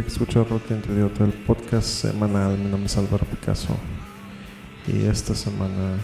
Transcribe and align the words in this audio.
tal 0.00 0.02
gente 0.02 0.02
que 0.02 0.08
escucha 0.08 0.44
Rock 0.44 0.70
entre 0.70 0.94
Idiota, 0.94 1.24
el 1.24 1.32
podcast 1.32 1.86
semanal? 1.86 2.56
Mi 2.56 2.70
nombre 2.70 2.86
es 2.86 2.96
Álvaro 2.96 3.26
Picasso 3.26 3.76
y 4.86 5.04
esta 5.04 5.34
semana 5.34 5.98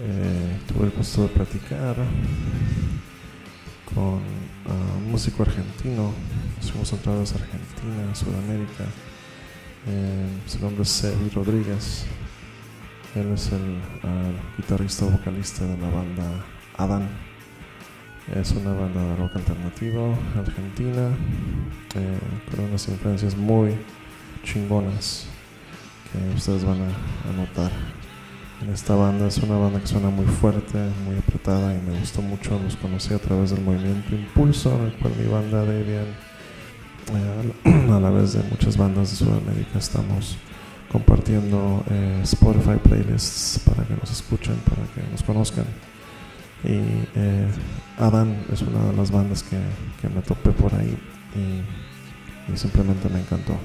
eh, 0.00 0.58
tuve 0.66 0.86
el 0.86 0.92
gusto 0.92 1.22
de 1.22 1.28
platicar 1.28 1.96
con 3.94 4.20
un 4.24 5.10
músico 5.10 5.42
argentino. 5.42 6.12
Fuimos 6.60 6.92
a 6.92 6.96
de 6.96 7.20
Argentina, 7.20 8.14
Sudamérica. 8.14 8.84
Eh, 9.86 10.28
su 10.46 10.58
nombre 10.60 10.82
es 10.82 10.88
Sebi 10.88 11.30
Rodríguez. 11.30 12.06
Él 13.14 13.32
es 13.32 13.52
el 13.52 13.78
guitarrista 14.56 15.06
vocalista 15.06 15.64
de 15.64 15.78
la 15.78 15.90
banda 15.90 16.44
Adán. 16.76 17.35
Es 18.34 18.50
una 18.50 18.72
banda 18.72 19.00
de 19.00 19.16
rock 19.16 19.36
alternativo 19.36 20.18
argentina 20.36 21.10
eh, 21.94 22.18
con 22.50 22.64
unas 22.64 22.88
influencias 22.88 23.36
muy 23.36 23.76
chingonas 24.42 25.28
que 26.10 26.36
ustedes 26.36 26.64
van 26.64 26.78
a, 26.80 27.32
notar. 27.36 27.70
En 28.60 28.70
esta 28.70 28.96
banda 28.96 29.28
es 29.28 29.38
una 29.38 29.56
banda 29.56 29.78
que 29.78 29.86
suena 29.86 30.10
muy 30.10 30.26
fuerte, 30.26 30.76
muy 31.04 31.16
apretada 31.16 31.72
y 31.72 31.80
me 31.88 32.00
gustó 32.00 32.20
mucho. 32.20 32.58
Los 32.60 32.74
conocí 32.76 33.14
a 33.14 33.18
través 33.18 33.50
del 33.50 33.60
movimiento 33.60 34.16
Impulso, 34.16 34.74
en 34.74 34.86
el 34.86 34.92
cual 34.94 35.12
mi 35.16 35.28
banda 35.28 35.64
Debian, 35.64 36.06
eh, 37.14 37.90
a 37.92 38.00
la 38.00 38.10
vez 38.10 38.32
de 38.32 38.42
muchas 38.50 38.76
bandas 38.76 39.10
de 39.10 39.16
Sudamérica, 39.24 39.78
estamos 39.78 40.36
compartiendo 40.90 41.84
eh, 41.90 42.20
Spotify 42.24 42.76
playlists 42.82 43.60
para 43.60 43.86
que 43.86 43.94
nos 43.94 44.10
escuchen, 44.10 44.56
para 44.68 44.82
que 44.92 45.12
nos 45.12 45.22
conozcan. 45.22 45.66
Y 46.64 47.06
eh, 47.14 47.48
Adán 47.98 48.44
es 48.52 48.62
una 48.62 48.84
de 48.86 48.96
las 48.96 49.10
bandas 49.10 49.42
que, 49.42 49.56
me 50.08 50.22
topé 50.22 50.50
por 50.50 50.74
ahí 50.74 50.96
y, 51.34 52.56
simplemente 52.56 53.08
me 53.08 53.20
encantó. 53.20 53.56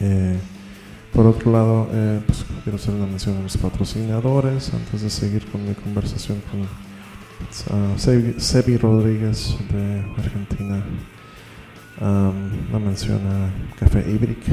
Eh, 0.00 0.38
por 1.12 1.26
otro 1.26 1.52
lado, 1.52 1.88
eh, 1.92 2.20
pues 2.26 2.44
quiero 2.62 2.76
hacer 2.76 2.94
una 2.94 3.06
mención 3.06 3.36
a 3.36 3.42
los 3.42 3.56
patrocinadores 3.56 4.72
antes 4.72 5.02
de 5.02 5.10
seguir 5.10 5.46
con 5.50 5.66
mi 5.66 5.74
conversación 5.74 6.40
con 6.50 6.62
uh, 6.62 7.98
Sebi, 7.98 8.76
Rodríguez 8.76 9.56
de 9.70 10.04
Argentina. 10.18 10.84
una 12.00 12.78
mención 12.78 13.20
a 13.26 13.50
Café 13.78 14.10
Ibrick, 14.10 14.44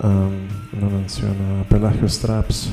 una 0.00 0.88
mención 0.88 1.36
a 1.60 1.68
Pelagio 1.68 2.08
Straps, 2.08 2.70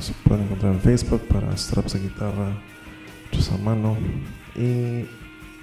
se 0.00 0.14
pueden 0.24 0.44
encontrar 0.44 0.72
en 0.72 0.80
Facebook 0.80 1.20
para 1.28 1.54
straps 1.56 1.92
de 1.92 2.00
guitarra 2.00 2.56
hechos 3.30 3.52
a 3.52 3.58
mano 3.58 3.96
y 4.56 5.04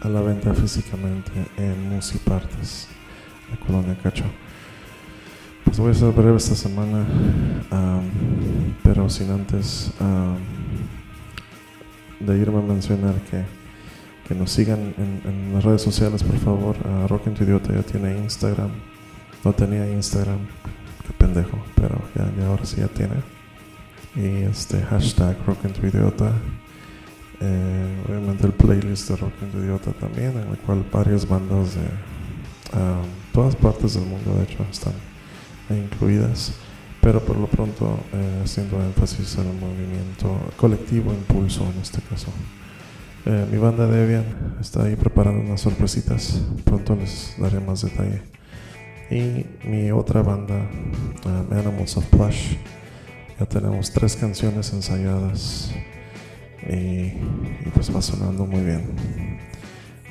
a 0.02 0.10
la 0.10 0.22
venta 0.22 0.54
físicamente 0.54 1.32
en 1.58 1.90
Musipartes, 1.90 2.88
la 3.50 3.66
colonia 3.66 3.98
Cacho. 4.02 4.26
Pues 5.64 5.80
voy 5.80 5.92
a 5.92 5.94
ser 5.96 6.12
breve 6.12 6.38
esta 6.38 6.56
semana, 6.56 7.06
pero 8.84 9.10
sin 9.10 9.32
antes 9.32 9.92
de 12.20 12.38
irme 12.38 12.60
a 12.60 12.62
mencionar 12.62 13.16
que, 13.30 13.44
que 14.28 14.36
nos 14.36 14.52
sigan 14.52 14.94
en, 14.98 15.54
las 15.54 15.64
redes 15.64 15.82
sociales, 15.82 16.24
por 16.24 16.38
favor. 16.38 16.76
Uh, 16.86 17.08
Rock 17.08 17.28
Idiota 17.28 17.74
ya 17.74 17.84
tiene 17.84 18.18
Instagram. 18.18 18.70
No 19.48 19.54
tenía 19.54 19.90
Instagram, 19.90 20.40
qué 21.08 21.14
pendejo, 21.18 21.58
pero 21.74 22.02
ya, 22.14 22.30
ya 22.38 22.48
ahora 22.48 22.66
sí 22.66 22.82
ya 22.82 22.90
tiene 22.90 23.16
y 24.14 24.44
este 24.44 24.82
hashtag 24.82 25.38
Rock 25.46 25.64
en 25.64 25.72
tu 25.72 25.88
Idiota. 25.88 26.34
Eh, 27.40 28.04
obviamente 28.10 28.46
el 28.46 28.52
playlist 28.52 29.08
de 29.08 29.16
Rock 29.16 29.32
en 29.44 29.52
tu 29.52 29.60
Idiota 29.60 29.94
también, 29.94 30.32
en 30.32 30.50
el 30.50 30.58
cual 30.58 30.84
varias 30.92 31.26
bandas 31.26 31.76
de 31.76 32.78
um, 32.78 33.06
todas 33.32 33.56
partes 33.56 33.94
del 33.94 34.04
mundo 34.04 34.36
de 34.36 34.44
hecho 34.44 34.66
están 34.70 34.92
incluidas, 35.70 36.52
pero 37.00 37.24
por 37.24 37.38
lo 37.38 37.48
pronto 37.48 38.02
eh, 38.12 38.42
haciendo 38.44 38.84
énfasis 38.84 39.38
en 39.38 39.48
el 39.48 39.56
movimiento 39.56 40.42
colectivo 40.58 41.14
Impulso 41.14 41.64
en 41.74 41.82
este 41.82 42.02
caso. 42.02 42.28
Eh, 43.26 43.48
mi 43.50 43.58
banda 43.58 43.88
Debian 43.88 44.26
está 44.60 44.84
ahí 44.84 44.98
preparando 44.98 45.40
unas 45.40 45.62
sorpresitas, 45.62 46.42
pronto 46.66 46.98
les 46.98 47.34
daré 47.40 47.62
más 47.62 47.82
detalle. 47.82 48.24
Y 49.10 49.46
mi 49.64 49.92
otra 49.92 50.22
banda, 50.22 50.68
um, 51.26 51.54
Animals 51.58 51.96
of 51.96 52.06
Plush, 52.08 52.56
ya 53.40 53.46
tenemos 53.46 53.92
tres 53.92 54.16
canciones 54.16 54.74
ensayadas. 54.74 55.72
Y, 56.68 57.14
pues 57.74 57.96
va 57.96 58.02
sonando 58.02 58.46
muy 58.46 58.62
bien. 58.62 58.84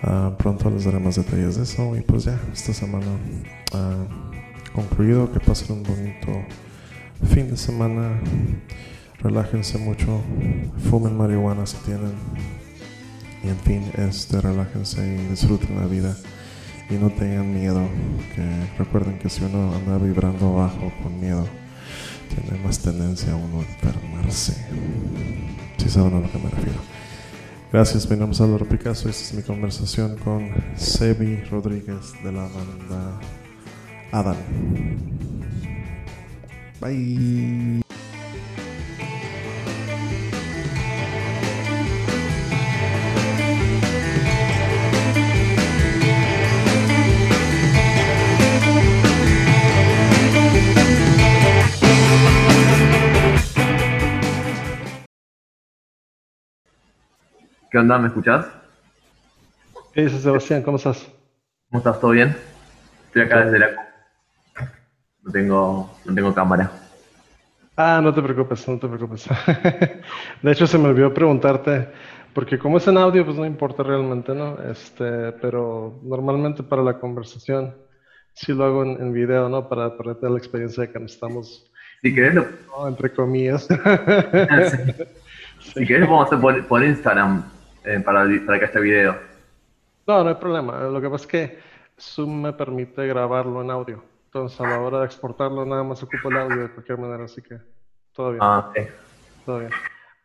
Ah, 0.03 0.33
pronto 0.39 0.71
les 0.71 0.85
daré 0.85 0.99
más 0.99 1.17
detalles 1.17 1.57
de 1.57 1.65
eso. 1.65 1.95
Y 1.97 2.01
pues 2.01 2.25
ya, 2.25 2.41
esta 2.53 2.73
semana 2.73 3.07
uh, 3.75 4.73
concluido, 4.73 5.31
que 5.31 5.41
pasen 5.41 5.77
un 5.77 5.83
bonito 5.83 6.33
fin 7.35 7.51
de 7.51 7.57
semana, 7.57 8.21
relájense 9.21 9.77
mucho, 9.79 10.23
fumen 10.91 11.17
marihuana 11.17 11.67
si 11.67 11.77
tienen. 11.79 12.15
Y 13.45 13.49
en 13.49 13.59
fin, 13.59 13.83
este, 13.99 14.41
relájense 14.41 15.07
y 15.07 15.29
disfruten 15.29 15.77
la 15.77 15.87
vida 15.87 16.17
y 16.89 16.95
no 16.95 17.11
tengan 17.11 17.53
miedo, 17.53 17.89
que 18.35 18.45
recuerden 18.79 19.19
que 19.19 19.29
si 19.29 19.45
uno 19.45 19.75
anda 19.75 19.99
vibrando 19.99 20.55
bajo 20.55 20.93
con 21.03 21.21
miedo, 21.21 21.47
tiene 22.29 22.63
más 22.63 22.79
tendencia 22.79 23.33
a 23.33 23.37
uno 23.37 23.61
enfermarse. 23.61 24.55
Si 25.79 25.89
saben 25.89 26.15
a 26.15 26.21
lo 26.21 26.31
que 26.31 26.39
me 26.39 26.51
refiero. 26.51 26.79
Gracias, 27.73 28.09
mi 28.09 28.17
nombre 28.17 28.35
es 28.35 28.41
Álvaro 28.41 28.67
Picasso. 28.67 29.09
Esta 29.09 29.25
es 29.25 29.35
mi 29.35 29.43
conversación 29.43 30.17
con 30.19 30.51
Sebi 30.77 31.43
Rodríguez 31.51 32.13
de 32.23 32.33
la 32.33 32.49
banda 32.49 33.21
Adam. 34.13 34.37
Bye. 36.81 37.86
¿Qué 57.71 57.79
onda? 57.79 57.99
¿Me 57.99 58.09
escuchás? 58.09 58.47
¿Qué 59.93 60.03
dices, 60.03 60.23
Sebastián? 60.23 60.63
¿Cómo 60.63 60.77
estás? 60.77 61.11
¿Cómo 61.69 61.79
estás? 61.79 61.99
¿Todo 62.01 62.13
bien? 62.13 62.37
Estoy 63.07 63.23
acá 63.23 63.45
desde 63.45 63.59
la... 63.59 63.69
No 65.23 65.33
tengo, 65.33 65.99
no 66.05 66.15
tengo 66.15 66.33
cámara. 66.33 66.71
Ah, 67.77 68.01
no 68.01 68.15
te 68.15 68.23
preocupes, 68.23 68.69
no 68.69 68.79
te 68.79 68.87
preocupes. 68.87 69.27
de 70.43 70.53
hecho, 70.53 70.67
se 70.67 70.79
me 70.79 70.89
olvidó 70.89 71.13
preguntarte, 71.13 71.89
porque 72.33 72.57
como 72.57 72.79
es 72.79 72.87
en 72.87 72.99
audio, 72.99 73.25
pues 73.25 73.37
no 73.37 73.45
importa 73.45 73.83
realmente, 73.83 74.33
¿no? 74.33 74.59
Este, 74.63 75.33
pero 75.33 75.99
normalmente 76.05 76.63
para 76.63 76.83
la 76.83 77.01
conversación 77.01 77.75
sí 78.33 78.53
lo 78.53 78.65
hago 78.65 78.85
en, 78.85 79.13
video, 79.13 79.49
¿no? 79.49 79.69
Para, 79.69 79.97
para 79.97 80.15
tener 80.15 80.31
la 80.31 80.39
experiencia 80.39 80.83
de 80.83 80.93
que 80.93 81.01
nos 81.01 81.15
estamos... 81.15 81.69
Si 82.01 82.15
querés, 82.15 82.45
Entre 82.87 83.13
comillas. 83.13 83.67
Si 85.59 85.85
querés, 85.85 86.09
vamos 86.09 86.31
a 86.31 86.37
hacer 86.37 86.67
por 86.69 86.85
Instagram 86.85 87.43
eh, 87.87 88.01
para, 88.01 88.27
para 88.45 88.59
que 88.59 88.65
este 88.65 88.81
video. 88.81 89.17
No, 90.07 90.23
no 90.23 90.29
hay 90.29 90.35
problema. 90.37 90.81
Lo 90.81 91.01
que 91.01 91.09
pasa 91.09 91.25
es 91.25 91.31
que 91.31 91.59
Zoom 91.99 92.43
me 92.43 92.53
permite 92.53 93.07
grabarlo 93.07 93.63
en 93.63 93.71
audio. 93.71 94.03
Entonces, 94.27 94.61
a 94.61 94.69
la 94.69 94.81
hora 94.81 95.01
de 95.01 95.07
exportarlo, 95.07 95.65
nada 95.65 95.83
más 95.83 96.03
ocupo 96.03 96.29
el 96.29 96.37
audio 96.37 96.63
de 96.63 96.71
cualquier 96.71 96.99
manera, 96.99 97.25
así 97.25 97.41
que 97.41 97.59
todo 98.13 98.31
bien. 98.31 98.41
Ah, 98.43 98.69
ok. 98.69 98.79
Todo 99.45 99.59
bien. 99.61 99.71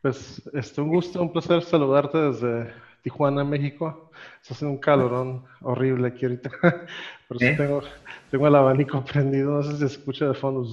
Pues, 0.02 0.42
este, 0.54 0.82
un 0.82 0.90
gusto, 0.90 1.22
un 1.22 1.32
placer 1.32 1.62
saludarte 1.62 2.18
desde 2.18 2.74
Tijuana, 3.04 3.44
México. 3.44 4.12
Se 4.42 4.54
hace 4.54 4.66
un 4.66 4.78
calorón 4.78 5.44
horrible 5.62 6.08
aquí 6.08 6.26
ahorita. 6.26 6.50
Pero 7.28 7.40
sí 7.40 7.56
tengo, 7.56 7.82
tengo 8.30 8.48
el 8.48 8.56
abanico 8.56 9.04
prendido, 9.06 9.52
no 9.52 9.64
sé 9.64 9.72
si 9.74 9.78
se 9.78 9.86
escucha 9.86 10.28
de 10.28 10.34
fondo. 10.34 10.68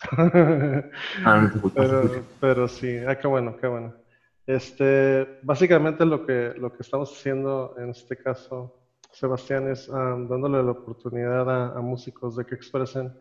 ah, 0.10 1.40
no 1.40 1.48
se 1.48 1.56
escucha, 1.56 1.74
pero, 1.76 2.24
pero 2.40 2.66
sí, 2.66 2.98
ah, 3.06 3.14
qué 3.14 3.28
bueno, 3.28 3.56
qué 3.56 3.68
bueno. 3.68 4.01
Este, 4.54 5.38
básicamente 5.42 6.04
lo 6.04 6.26
que, 6.26 6.52
lo 6.58 6.70
que 6.70 6.82
estamos 6.82 7.10
haciendo 7.10 7.74
en 7.78 7.88
este 7.88 8.18
caso, 8.18 8.76
Sebastián, 9.10 9.68
es 9.68 9.88
dándole 9.88 10.62
la 10.62 10.72
oportunidad 10.72 11.74
a, 11.74 11.80
músicos 11.80 12.36
de 12.36 12.44
que 12.44 12.54
expresen 12.54 13.18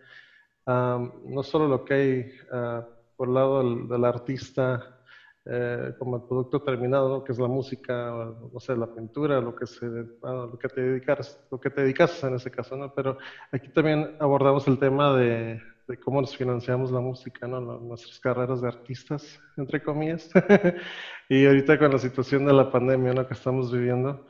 no 0.66 1.44
solo 1.44 1.70
lo 1.70 1.86
que 1.86 1.94
hay 1.94 2.32
uh, 2.52 2.84
por 3.16 3.30
el 3.30 3.34
lado 3.34 3.88
del, 3.88 4.06
artista 4.06 5.00
eh, 5.46 5.94
como 5.98 6.18
el 6.18 6.24
producto 6.24 6.62
terminado, 6.62 7.24
que 7.24 7.32
es 7.32 7.40
la 7.40 7.48
música, 7.48 8.14
o, 8.14 8.52
no 8.54 8.60
sé, 8.60 8.76
la 8.76 8.88
pintura, 8.88 9.40
lo 9.40 9.56
que, 9.56 9.66
se, 9.66 9.86
lo 9.86 10.60
que 10.60 10.68
te 10.68 10.82
dedicas, 10.82 11.40
lo 11.50 11.60
que 11.60 11.70
te 11.70 11.82
dedicas 11.82 12.24
en 12.26 12.36
ese 12.36 12.52
caso, 12.52 12.76
¿no? 12.76 12.94
Pero 12.94 13.18
aquí 13.52 13.70
también 13.70 14.18
abordamos 14.20 14.68
el 14.68 14.78
tema 14.78 15.16
de, 15.16 15.62
de 15.92 16.00
cómo 16.00 16.22
nos 16.22 16.36
financiamos 16.36 16.90
la 16.90 17.02
música, 17.02 17.48
¿no? 17.48 17.60
nuestras 17.60 18.20
carreras 18.20 18.62
de 18.62 18.68
artistas, 18.70 19.40
entre 19.58 19.84
comillas. 19.84 20.30
y 21.30 21.46
ahorita 21.46 21.78
con 21.78 21.92
la 21.92 22.00
situación 22.00 22.46
de 22.46 22.54
la 22.54 22.72
pandemia 22.72 23.14
¿no? 23.14 23.28
que 23.28 23.34
estamos 23.34 23.72
viviendo, 23.72 24.26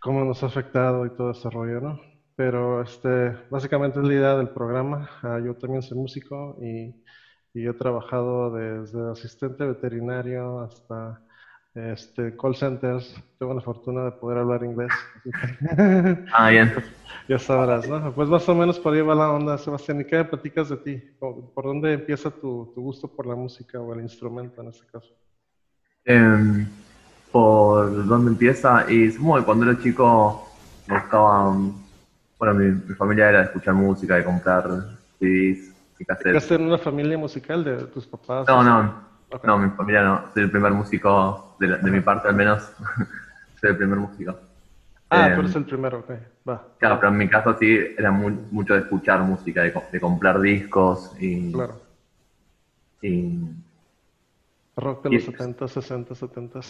cómo 0.00 0.24
nos 0.24 0.42
ha 0.42 0.46
afectado 0.46 1.06
y 1.06 1.10
todo 1.10 1.30
ese 1.30 1.48
rollo, 1.50 1.80
¿no? 1.80 2.00
Pero 2.34 2.82
este, 2.82 3.36
básicamente 3.50 4.00
es 4.00 4.06
la 4.06 4.14
idea 4.14 4.36
del 4.36 4.50
programa. 4.50 5.08
Ah, 5.22 5.40
yo 5.44 5.54
también 5.54 5.82
soy 5.82 5.98
músico 5.98 6.56
y, 6.60 6.94
y 7.54 7.66
he 7.66 7.72
trabajado 7.74 8.52
desde 8.52 9.10
asistente 9.10 9.64
veterinario 9.64 10.60
hasta 10.60 11.22
este, 11.78 12.36
call 12.36 12.54
centers. 12.54 13.14
Tengo 13.38 13.54
la 13.54 13.60
fortuna 13.60 14.04
de 14.04 14.12
poder 14.12 14.38
hablar 14.38 14.64
inglés. 14.64 14.92
Ah, 16.32 16.50
bien. 16.50 16.72
ya 17.28 17.38
sabrás, 17.38 17.88
¿no? 17.88 18.12
Pues 18.12 18.28
más 18.28 18.48
o 18.48 18.54
menos 18.54 18.78
por 18.78 18.94
ahí 18.94 19.00
va 19.00 19.14
la 19.14 19.30
onda, 19.30 19.58
Sebastián. 19.58 20.00
¿Y 20.00 20.04
qué 20.04 20.24
platicas 20.24 20.68
de 20.68 20.76
ti? 20.78 21.02
¿Por 21.18 21.64
dónde 21.64 21.92
empieza 21.92 22.30
tu, 22.30 22.72
tu 22.74 22.80
gusto 22.82 23.08
por 23.08 23.26
la 23.26 23.34
música 23.34 23.80
o 23.80 23.94
el 23.94 24.00
instrumento 24.00 24.60
en 24.62 24.68
este 24.68 24.86
caso? 24.86 25.14
Em, 26.04 26.66
¿Por 27.30 28.06
dónde 28.06 28.30
empieza? 28.30 28.90
Y 28.90 29.10
supongo 29.10 29.36
que 29.38 29.44
cuando 29.44 29.70
era 29.70 29.80
chico 29.80 30.48
me 30.86 30.94
buscaba... 30.98 31.56
Bueno, 32.38 32.54
mi, 32.54 32.66
mi 32.70 32.94
familia 32.94 33.28
era 33.28 33.38
de 33.40 33.44
escuchar 33.46 33.74
música, 33.74 34.14
de 34.16 34.24
comprar 34.24 34.64
CDs 35.18 35.74
y 35.98 36.04
cassettes. 36.04 36.42
¿Estás 36.42 36.50
en 36.52 36.66
una 36.66 36.78
familia 36.78 37.18
musical 37.18 37.64
de 37.64 37.84
tus 37.86 38.06
papás? 38.06 38.46
No, 38.46 38.62
no, 38.62 39.08
No, 39.42 39.58
mi 39.58 39.70
familia 39.70 40.02
no. 40.02 40.22
Soy 40.32 40.42
el 40.44 40.50
primer 40.50 40.72
músico, 40.72 41.40
de, 41.58 41.68
la- 41.68 41.78
de 41.78 41.90
mi 41.90 42.00
parte 42.00 42.28
al 42.28 42.34
menos. 42.34 42.72
Soy 43.60 43.70
el 43.70 43.76
primer 43.76 43.98
músico. 43.98 44.36
Ah, 45.10 45.30
Em, 45.30 45.34
tú 45.34 45.40
eres 45.40 45.54
el 45.56 45.66
primero, 45.66 45.98
ok. 46.00 46.10
Va. 46.48 46.66
Claro, 46.78 46.98
pero 46.98 47.12
en 47.12 47.18
mi 47.18 47.28
caso 47.28 47.54
sí 47.56 47.78
era 47.96 48.10
muy- 48.10 48.40
mucho 48.50 48.72
de 48.74 48.80
escuchar 48.80 49.20
música, 49.22 49.62
de, 49.62 49.72
de 49.92 50.00
comprar 50.00 50.40
discos 50.40 51.10
y, 51.20 51.52
Claro. 51.52 51.82
y 53.02 53.38
Rock 54.76 55.02
de 55.02 55.10
Y- 55.10 55.18
los 55.18 55.24
70, 55.24 55.68
60, 55.68 56.14
70. 56.14 56.60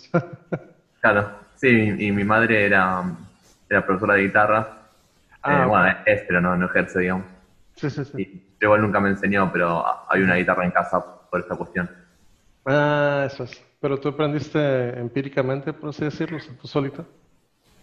claro, 1.00 1.31
sí, 1.56 1.69
y 1.99 2.12
mi 2.12 2.25
madre 2.25 2.64
era, 2.66 3.02
era 3.69 3.84
profesora 3.84 4.14
de 4.14 4.22
guitarra. 4.22 4.69
Ah, 5.43 5.62
Eh, 5.62 5.66
bueno, 5.66 5.93
es, 6.04 6.22
pero 6.26 6.40
no, 6.40 6.56
no 6.56 6.66
ejerce, 6.66 7.00
digamos. 7.00 7.28
sí, 7.76 7.90
sí, 7.90 8.04
sí. 8.04 8.19
Y 8.19 8.28
igual 8.61 8.82
nunca 8.82 9.00
me 9.00 9.11
enseñó, 9.11 9.50
pero 9.52 9.84
hay 10.08 10.22
una 10.22 10.37
guitarra 10.37 10.64
en 10.64 10.72
casa 10.72 11.00
por 11.31 11.40
esta 11.40 11.56
cuestión. 11.56 11.90
Ah, 12.69 13.25
eso 13.26 13.44
es. 13.44 13.65
Pero 13.81 13.99
tú 13.99 14.09
aprendiste 14.09 14.99
empíricamente, 14.99 15.73
por 15.73 15.91
así 15.91 16.05
decirlo, 16.05 16.38
tú 16.61 16.67
solito. 16.69 17.06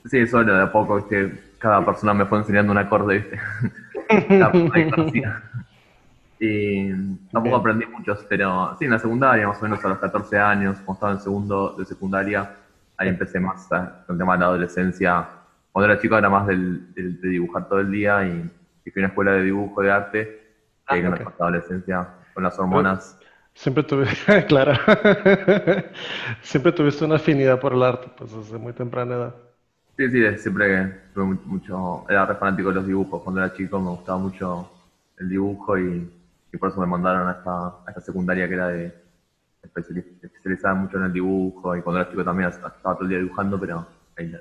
Sí, 0.06 0.26
solo 0.28 0.54
de 0.56 0.62
a 0.64 0.72
poco, 0.72 0.96
¿viste? 0.98 1.32
Cada 1.58 1.84
persona 1.84 2.14
me 2.14 2.26
fue 2.26 2.38
enseñando 2.38 2.72
un 2.72 2.78
acorde, 2.78 3.18
¿viste? 3.18 3.40
Cada 4.38 4.52
persona. 4.52 4.98
Y 6.38 6.92
tampoco 7.32 7.56
aprendí 7.58 7.86
muchos, 7.98 8.26
pero 8.28 8.76
sí, 8.78 8.86
en 8.86 8.92
la 8.92 9.00
secundaria, 9.00 9.48
más 9.48 9.62
o 9.62 9.66
menos 9.66 9.84
a 9.86 9.90
los 9.90 10.00
14 10.00 10.38
años, 10.38 10.82
cuando 10.82 10.98
estaba 10.98 11.12
en 11.14 11.20
segundo 11.20 11.74
de 11.78 11.86
secundaria, 11.86 12.50
ahí 12.98 13.08
empecé 13.10 13.40
más 13.40 13.68
con 13.70 14.16
el 14.16 14.18
tema 14.18 14.34
de 14.34 14.40
la 14.40 14.46
adolescencia. 14.48 15.30
Cuando 15.72 15.92
era 15.92 16.00
chico 16.00 16.18
era 16.18 16.30
más 16.30 16.46
del, 16.48 16.94
del- 16.94 17.20
de 17.20 17.30
dibujar 17.30 17.66
todo 17.68 17.80
el 17.80 17.90
día 17.92 18.26
y, 18.26 18.52
y 18.86 18.92
fui 18.92 19.02
a 19.02 19.06
una 19.06 19.08
escuela 19.08 19.32
de 19.34 19.44
dibujo 19.44 19.82
de 19.82 19.92
arte, 19.92 20.32
Ah, 20.88 20.96
que 20.96 21.02
con 21.02 21.12
ok. 21.12 21.20
la 21.40 21.46
adolescencia, 21.46 22.10
con 22.34 22.44
las 22.44 22.58
hormonas. 22.60 23.18
Siempre 23.56 23.84
tuviste, 23.84 24.46
claro, 24.46 24.74
siempre 26.42 26.72
tuviste 26.74 27.06
una 27.06 27.16
afinidad 27.16 27.60
por 27.60 27.74
el 27.74 27.84
arte, 27.84 28.10
pues 28.16 28.32
desde 28.32 28.58
muy 28.58 28.74
temprana 28.74 29.16
edad. 29.16 29.36
Sí, 29.98 30.10
sí, 30.10 30.38
siempre 30.38 30.94
tuve 31.14 31.24
mu- 31.26 31.40
mucho, 31.46 32.04
era 32.10 32.26
re 32.26 32.36
fanático 32.36 32.68
de 32.70 32.76
los 32.76 32.86
dibujos. 32.86 33.22
Cuando 33.24 33.40
era 33.42 33.52
chico 33.54 33.80
me 33.80 33.90
gustaba 33.92 34.18
mucho 34.18 34.70
el 35.18 35.30
dibujo 35.30 35.78
y, 35.80 36.12
y 36.52 36.58
por 36.58 36.70
eso 36.70 36.82
me 36.82 36.88
mandaron 36.88 37.28
a 37.30 37.32
esta, 37.32 37.68
a 37.68 37.76
esta 37.88 38.02
secundaria 38.02 38.48
que 38.48 38.54
era 38.56 38.68
de 38.70 38.94
especiali- 39.64 40.06
especializada 40.22 40.76
mucho 40.76 40.98
en 40.98 41.06
el 41.06 41.14
dibujo 41.14 41.76
y 41.78 41.82
cuando 41.84 42.02
era 42.02 42.10
chico 42.10 42.24
también 42.26 42.50
estaba 42.50 42.74
todo 42.96 43.04
el 43.04 43.10
día 43.10 43.20
dibujando, 43.20 43.60
pero 43.60 43.88
ahí 44.18 44.34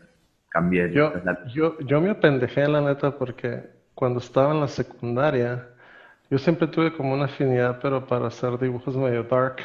cambié. 0.48 0.90
Yo, 0.92 1.12
la- 1.22 1.38
yo, 1.42 1.76
yo 1.78 2.00
me 2.00 2.10
apendejé, 2.10 2.68
la 2.68 2.80
neta, 2.80 3.10
porque 3.12 3.64
cuando 3.94 4.18
estaba 4.20 4.52
en 4.52 4.60
la 4.60 4.68
secundaria, 4.68 5.68
yo 6.30 6.38
siempre 6.38 6.66
tuve 6.68 6.92
como 6.92 7.12
una 7.14 7.26
afinidad, 7.26 7.78
pero 7.80 8.06
para 8.06 8.26
hacer 8.28 8.58
dibujos 8.58 8.96
medio 8.96 9.24
dark. 9.24 9.56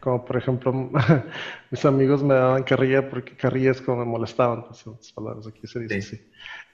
Como 0.00 0.24
por 0.24 0.36
ejemplo, 0.36 0.72
mis 1.70 1.84
amigos 1.84 2.22
me 2.22 2.34
daban 2.34 2.62
carrilla 2.64 3.08
porque 3.08 3.36
carrilla 3.36 3.70
es 3.70 3.80
como 3.80 3.98
me 3.98 4.04
molestaban, 4.04 4.64
pues, 4.66 4.84
en 4.86 4.92
otras 4.94 5.12
palabras, 5.12 5.46
aquí 5.46 5.66
se 5.66 5.80
dice 5.80 6.00
Sí. 6.02 6.16
así. 6.16 6.22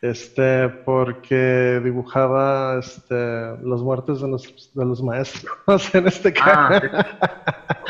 Este, 0.00 0.69
porque 0.85 1.81
dibujaba 1.85 2.79
este, 2.79 3.14
los 3.62 3.82
muertes 3.82 4.20
de 4.20 4.29
los, 4.29 4.70
de 4.75 4.85
los 4.85 5.02
maestros 5.02 5.52
en 5.94 6.06
este 6.08 6.32
Ah, 6.40 6.69
caso. 6.81 6.87
sí. 6.87 6.88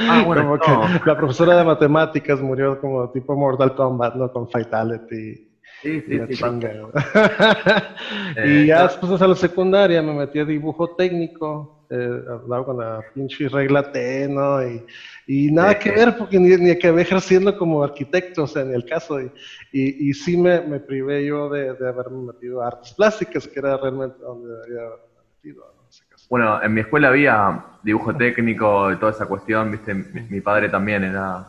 Ah, 0.09 0.23
bueno, 0.27 0.43
como 0.59 0.89
no. 0.89 1.01
que 1.01 1.09
la 1.09 1.17
profesora 1.17 1.57
de 1.57 1.65
matemáticas 1.65 2.41
murió 2.41 2.81
como 2.81 3.11
tipo 3.11 3.37
Mortal 3.37 3.75
Kombat, 3.75 4.15
¿no? 4.17 4.33
Con 4.33 4.49
Fatality. 4.49 5.48
Sí, 5.83 6.01
Y 6.07 6.19
sí, 6.19 6.19
sí. 6.27 6.35
Eh, 8.35 8.65
y 8.65 8.67
ya 8.67 8.83
después 8.85 9.19
de 9.21 9.29
la 9.29 9.35
secundaria 9.37 10.03
me 10.03 10.13
metí 10.15 10.39
a 10.39 10.45
dibujo 10.45 10.89
técnico, 10.89 11.71
eh, 11.91 12.21
hablaba 12.29 12.65
con 12.65 12.79
la 12.79 13.03
pinche 13.13 13.49
regla 13.49 13.83
T, 13.83 14.29
¿no? 14.29 14.63
Y, 14.67 14.85
y 15.27 15.51
nada 15.53 15.75
Sí. 15.75 15.79
que 15.79 15.91
ver 15.93 16.15
porque 16.17 16.39
ni, 16.39 16.57
ni 16.57 16.71
acabé 16.71 17.03
ejerciendo 17.03 17.55
como 17.55 17.83
arquitecto, 17.83 18.43
o 18.45 18.47
sea, 18.47 18.63
en 18.63 18.73
el 18.73 18.85
caso. 18.85 19.21
Y, 19.21 19.31
y, 19.73 20.11
y 20.11 20.15
sí 20.15 20.37
me, 20.37 20.63
me 20.63 20.81
privé 20.81 21.25
yo 21.25 21.49
de, 21.49 21.75
de 21.75 21.89
haberme 21.89 22.27
metido 22.27 22.63
a 22.63 22.69
artes 22.69 22.93
plásticas, 22.95 23.47
que 23.49 23.61
era 23.61 23.77
realmente 23.77 24.17
donde 24.23 24.49
había 24.65 24.83
metido, 25.17 25.65
¿no? 25.77 25.83
En 25.83 25.89
ese 25.89 26.05
caso. 26.09 26.27
Bueno, 26.29 26.63
en 26.63 26.75
mi 26.75 26.81
escuela 26.81 27.09
había 27.09 27.65
dibujo 27.83 28.15
técnico 28.15 28.93
y 28.93 28.99
toda 28.99 29.13
esa 29.13 29.27
cuestión, 29.27 29.71
¿viste? 29.71 29.95
Mi, 29.95 30.05
mi 30.29 30.41
padre 30.41 30.69
también 30.69 31.05
era 31.05 31.47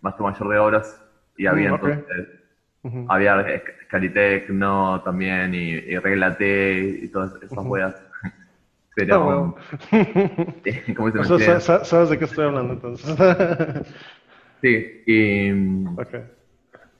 maestro 0.00 0.24
mayor 0.26 0.48
de 0.48 0.58
obras 0.58 1.02
y 1.36 1.46
había 1.46 1.70
Mm, 1.70 1.74
ok. 1.74 1.82
entonces 1.84 2.28
Ujú. 2.86 3.06
Había 3.08 3.44
Scalitec, 3.84 4.48
no, 4.50 5.00
también, 5.02 5.54
y, 5.54 5.70
y 5.72 5.98
Regla 5.98 6.34
T, 6.36 6.98
y 7.02 7.08
todas 7.08 7.32
esas 7.42 7.64
weas. 7.64 7.94
Ah, 8.22 8.30
Pero, 8.94 9.26
huevo. 9.26 9.54
¿cómo 10.96 11.10
se 11.10 11.18
O 11.20 11.38
sea, 11.38 11.60
¿sabes 11.60 12.08
de 12.10 12.18
qué 12.18 12.24
estoy 12.24 12.44
hablando 12.46 12.74
entonces? 12.74 13.16
Sí, 14.62 14.86
y 15.06 15.50
ok. 15.96 16.14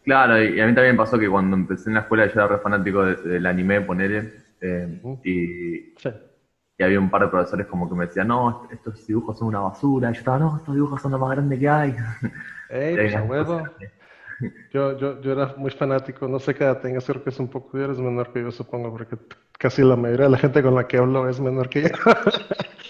claro, 0.04 0.40
y 0.42 0.60
a 0.60 0.66
mí 0.66 0.74
también 0.74 0.96
pasó 0.96 1.18
que 1.18 1.28
cuando 1.28 1.56
empecé 1.56 1.90
en 1.90 1.94
la 1.94 2.00
escuela 2.00 2.26
yo 2.26 2.32
era 2.34 2.48
re 2.48 2.58
fanático 2.58 3.02
de- 3.04 3.16
del 3.16 3.46
anime, 3.46 3.80
ponele, 3.82 4.28
eh, 4.60 4.88
y, 5.22 5.78
Sí. 5.96 6.10
y 6.78 6.82
había 6.84 7.00
un 7.00 7.10
par 7.10 7.22
de 7.22 7.28
profesores 7.28 7.66
como 7.66 7.88
que 7.88 7.94
me 7.96 8.06
decían, 8.06 8.28
no, 8.28 8.58
estos 8.70 9.04
dibujos 9.06 9.38
son 9.38 9.48
una 9.48 9.60
basura, 9.60 10.10
y 10.10 10.14
yo 10.14 10.18
estaba, 10.20 10.38
no, 10.38 10.56
estos 10.58 10.74
dibujos 10.74 11.00
son 11.00 11.12
lo 11.12 11.18
más 11.18 11.30
grande 11.30 11.58
que 11.58 11.68
hay. 11.68 11.96
Ey, 12.70 12.96
pues 12.98 13.16
huevo. 13.28 13.62
Yo, 14.72 14.98
yo, 14.98 15.20
yo 15.22 15.32
era 15.32 15.54
muy 15.56 15.70
fanático, 15.70 16.28
no 16.28 16.38
sé 16.38 16.54
qué 16.54 16.64
edad 16.64 16.80
tengas, 16.80 17.06
creo 17.06 17.22
que 17.24 17.30
es 17.30 17.38
un 17.38 17.48
poco, 17.48 17.78
eres 17.78 17.98
menor 17.98 18.32
que 18.32 18.42
yo 18.42 18.50
supongo, 18.50 18.90
porque 18.92 19.16
casi 19.58 19.82
la 19.82 19.96
mayoría 19.96 20.26
de 20.26 20.32
la 20.32 20.38
gente 20.38 20.62
con 20.62 20.74
la 20.74 20.86
que 20.86 20.98
hablo 20.98 21.28
es 21.28 21.40
menor 21.40 21.68
que 21.70 21.82
yo. 21.82 21.88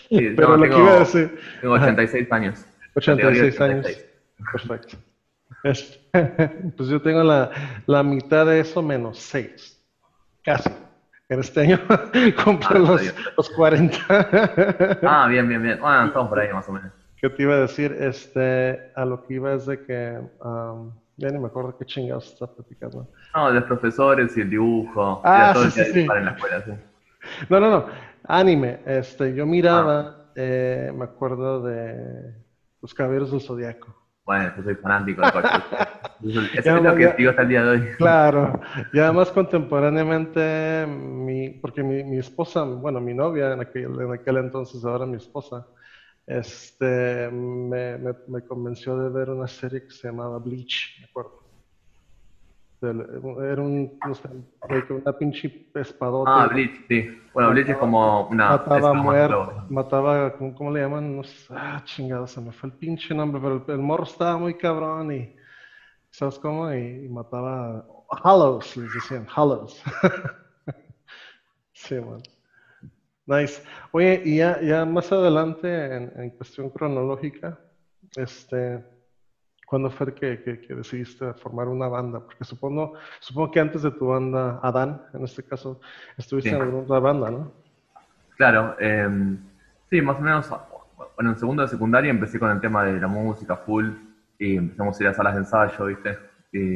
Sí, 0.09 0.33
Pero 0.37 0.49
no, 0.51 0.57
lo 0.57 0.63
que 0.65 0.69
tengo- 0.71 0.83
iba 0.83 0.93
a 0.97 0.99
decir, 1.01 1.39
Tengo 1.61 1.75
86 1.75 2.33
años. 2.33 2.65
86 2.97 3.55
Categoría 3.57 3.75
años. 3.87 4.05
Perfecto. 4.53 4.97
Es- 5.63 6.01
pues 6.77 6.89
yo 6.89 7.01
tengo 7.01 7.23
la, 7.23 7.51
la 7.87 8.03
mitad 8.03 8.47
de 8.47 8.61
eso 8.61 8.83
menos 8.83 9.19
6. 9.19 9.81
Casi. 10.45 10.71
En 11.29 11.41
este 11.41 11.61
año 11.61 11.79
cumplo 12.45 12.69
Ah, 12.71 12.79
los, 12.79 13.15
los 13.37 13.51
40. 13.51 14.99
Ah, 15.03 15.27
bien, 15.29 15.49
bien, 15.49 15.63
bien. 15.63 15.79
Bueno, 15.81 16.07
estamos 16.07 16.29
por 16.29 16.39
ahí 16.39 16.53
más 16.53 16.69
o 16.69 16.73
menos. 16.73 16.93
¿Qué 17.21 17.29
te 17.31 17.43
iba 17.43 17.55
a 17.55 17.61
decir? 17.61 17.97
Este, 17.99 18.93
a 18.95 19.05
lo 19.05 19.25
que 19.27 19.35
iba 19.35 19.53
es 19.55 19.67
de 19.67 19.83
que, 19.83 20.19
am, 20.41 20.93
ya 21.17 21.29
ni 21.31 21.39
me 21.39 21.47
acuerdo 21.47 21.77
qué 21.79 21.85
chingados 21.87 22.33
está 22.33 22.47
platicando. 22.47 23.09
No, 23.35 23.49
de 23.49 23.55
los 23.55 23.65
profesores 23.65 24.37
y 24.37 24.41
el 24.43 24.51
dibujo. 24.51 25.21
Ah, 25.25 25.53
todo 25.55 25.65
sí, 25.71 25.83
sí, 25.85 25.93
sí. 25.93 26.01
en 26.01 26.25
la 26.25 26.31
escuela, 26.33 26.63
sí. 26.65 26.73
No, 27.49 27.61
no, 27.61 27.71
no. 27.71 27.87
Anime. 28.29 28.81
Este, 28.87 29.35
yo 29.35 29.45
Ah. 29.45 29.47
miraba, 29.47 30.17
eh, 30.35 30.93
me 30.95 31.05
acuerdo 31.05 31.63
de 31.63 32.35
Los 32.83 32.93
Caballeros 32.95 33.31
del 33.33 33.41
Zodiaco. 33.41 33.95
Bueno, 34.25 34.53
yo 34.57 34.63
soy 34.65 34.75
fanático 34.75 35.23
de 35.23 35.29
Eso 36.29 36.41
es 36.41 36.67
es 36.67 36.83
lo 36.83 36.95
que 36.97 37.03
ya. 37.05 37.17
sigo 37.17 37.31
hasta 37.31 37.43
el 37.43 37.49
día 37.49 37.63
de 37.63 37.69
hoy. 37.71 37.89
Claro. 37.97 38.61
Y 38.93 38.99
además 38.99 39.31
contemporáneamente, 39.31 40.87
mi, 40.89 41.51
porque 41.51 41.83
mi, 41.83 42.03
mi 42.05 42.19
esposa, 42.19 42.63
bueno, 42.65 43.01
mi 43.01 43.15
novia 43.15 43.53
en 43.53 43.61
aquel, 43.61 44.01
en 44.01 44.13
aquel 44.13 44.39
entonces, 44.39 44.85
ahora 44.85 45.07
mi 45.07 45.17
esposa, 45.17 45.67
este, 46.27 47.31
me, 47.31 47.99
me, 47.99 48.15
me 48.29 48.43
convenció 48.47 48.97
de 48.99 49.11
ver 49.11 49.31
una 49.31 49.47
serie 49.49 49.83
que 49.83 49.91
se 49.91 50.09
llamaba 50.09 50.39
Bleach, 50.39 50.99
me 51.01 51.07
acuerdo. 51.07 51.33
Era 52.83 53.63
un, 53.63 53.99
no 54.05 54.15
sé, 54.15 54.29
una 54.91 55.13
pinche 55.19 55.71
espadota. 55.75 56.33
Ah, 56.43 56.47
Bleach, 56.49 56.87
sí. 56.89 57.07
Bueno, 57.33 57.51
Bleach 57.51 57.69
es 57.71 57.77
como 57.77 58.27
una. 58.29 58.49
Mataba 58.53 58.91
como 58.91 59.05
muerto, 59.05 59.41
otro- 59.41 59.69
mataba, 59.69 60.37
¿cómo, 60.37 60.55
cómo 60.55 60.71
le 60.71 60.81
llaman? 60.81 61.17
No 61.17 61.25
sé, 61.25 61.47
ah, 61.51 61.83
chingado, 61.85 62.27
se 62.27 62.41
me 62.41 62.53
fue 62.53 62.69
el 62.71 62.77
pinche 62.77 63.15
nombre, 63.15 63.41
pero 63.43 63.57
el, 63.67 63.73
el 63.73 63.79
morro 63.79 64.05
estaba 64.05 64.39
muy 64.39 64.57
cabrón 64.57 65.13
y, 65.13 65.35
¿sabes 66.11 66.39
cómo? 66.39 66.73
Y, 66.73 67.07
y 67.07 67.09
mataba 67.09 67.85
Hollows, 68.25 68.77
les 68.77 68.93
decían, 68.95 69.27
Hollows. 69.37 69.83
sí, 71.73 72.01
man. 72.01 72.23
Nice. 73.27 73.63
Oye, 73.93 74.23
y 74.25 74.37
ya, 74.37 74.61
ya 74.61 74.85
más 74.85 75.11
adelante, 75.11 75.97
en, 75.97 76.13
en 76.17 76.31
cuestión 76.31 76.71
cronológica, 76.71 77.59
este, 78.17 78.85
¿Cuándo 79.67 79.91
fue 79.91 80.15
que, 80.15 80.41
que, 80.43 80.75
decidiste 80.77 81.35
formar 81.35 81.67
una 81.67 81.89
banda? 81.89 82.21
Porque 82.21 82.45
supongo, 82.45 82.95
supongo 83.19 83.51
que 83.51 83.59
antes 83.59 83.83
de 83.83 83.91
tu 83.91 84.07
banda, 84.07 84.61
Adán, 84.63 85.03
en 85.13 85.25
este 85.25 85.43
caso, 85.43 85.81
estuviste 86.17 86.51
en 86.51 86.73
otra 86.73 87.01
banda, 87.01 87.33
¿no? 87.33 87.53
Claro, 88.37 88.77
em, 88.79 89.37
sí, 89.91 90.01
más 90.01 90.19
o 90.19 90.23
menos, 90.23 90.49
bueno, 91.17 91.31
en 91.33 91.37
segundo 91.37 91.63
de 91.63 91.69
secundaria 91.69 92.11
empecé 92.11 92.39
con 92.39 92.53
el 92.53 92.61
tema 92.61 92.85
de 92.85 93.01
la 93.01 93.09
música 93.09 93.57
full 93.57 93.91
y 94.39 94.57
empezamos 94.57 95.01
a 95.01 95.03
ir 95.03 95.09
a 95.09 95.15
salas 95.15 95.35
de 95.35 95.41
ensayo, 95.41 95.87
¿viste? 95.87 96.17
Y, 96.53 96.75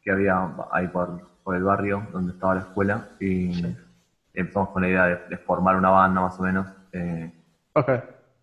Que 0.00 0.12
había 0.12 0.54
ahí 0.70 0.86
por, 0.86 1.28
por, 1.42 1.56
el 1.56 1.64
barrio 1.64 2.06
donde 2.12 2.34
estaba 2.34 2.54
la 2.54 2.60
escuela 2.60 3.08
y 3.18 3.50
empezamos 4.40 4.70
con 4.70 4.82
la 4.82 4.88
idea 4.88 5.04
de, 5.28 5.36
formar 5.38 5.76
una 5.76 5.90
banda 5.90 6.20
más 6.20 6.38
o 6.38 6.42
menos. 6.42 6.66
Eh, 6.92 7.30
okay 7.74 8.00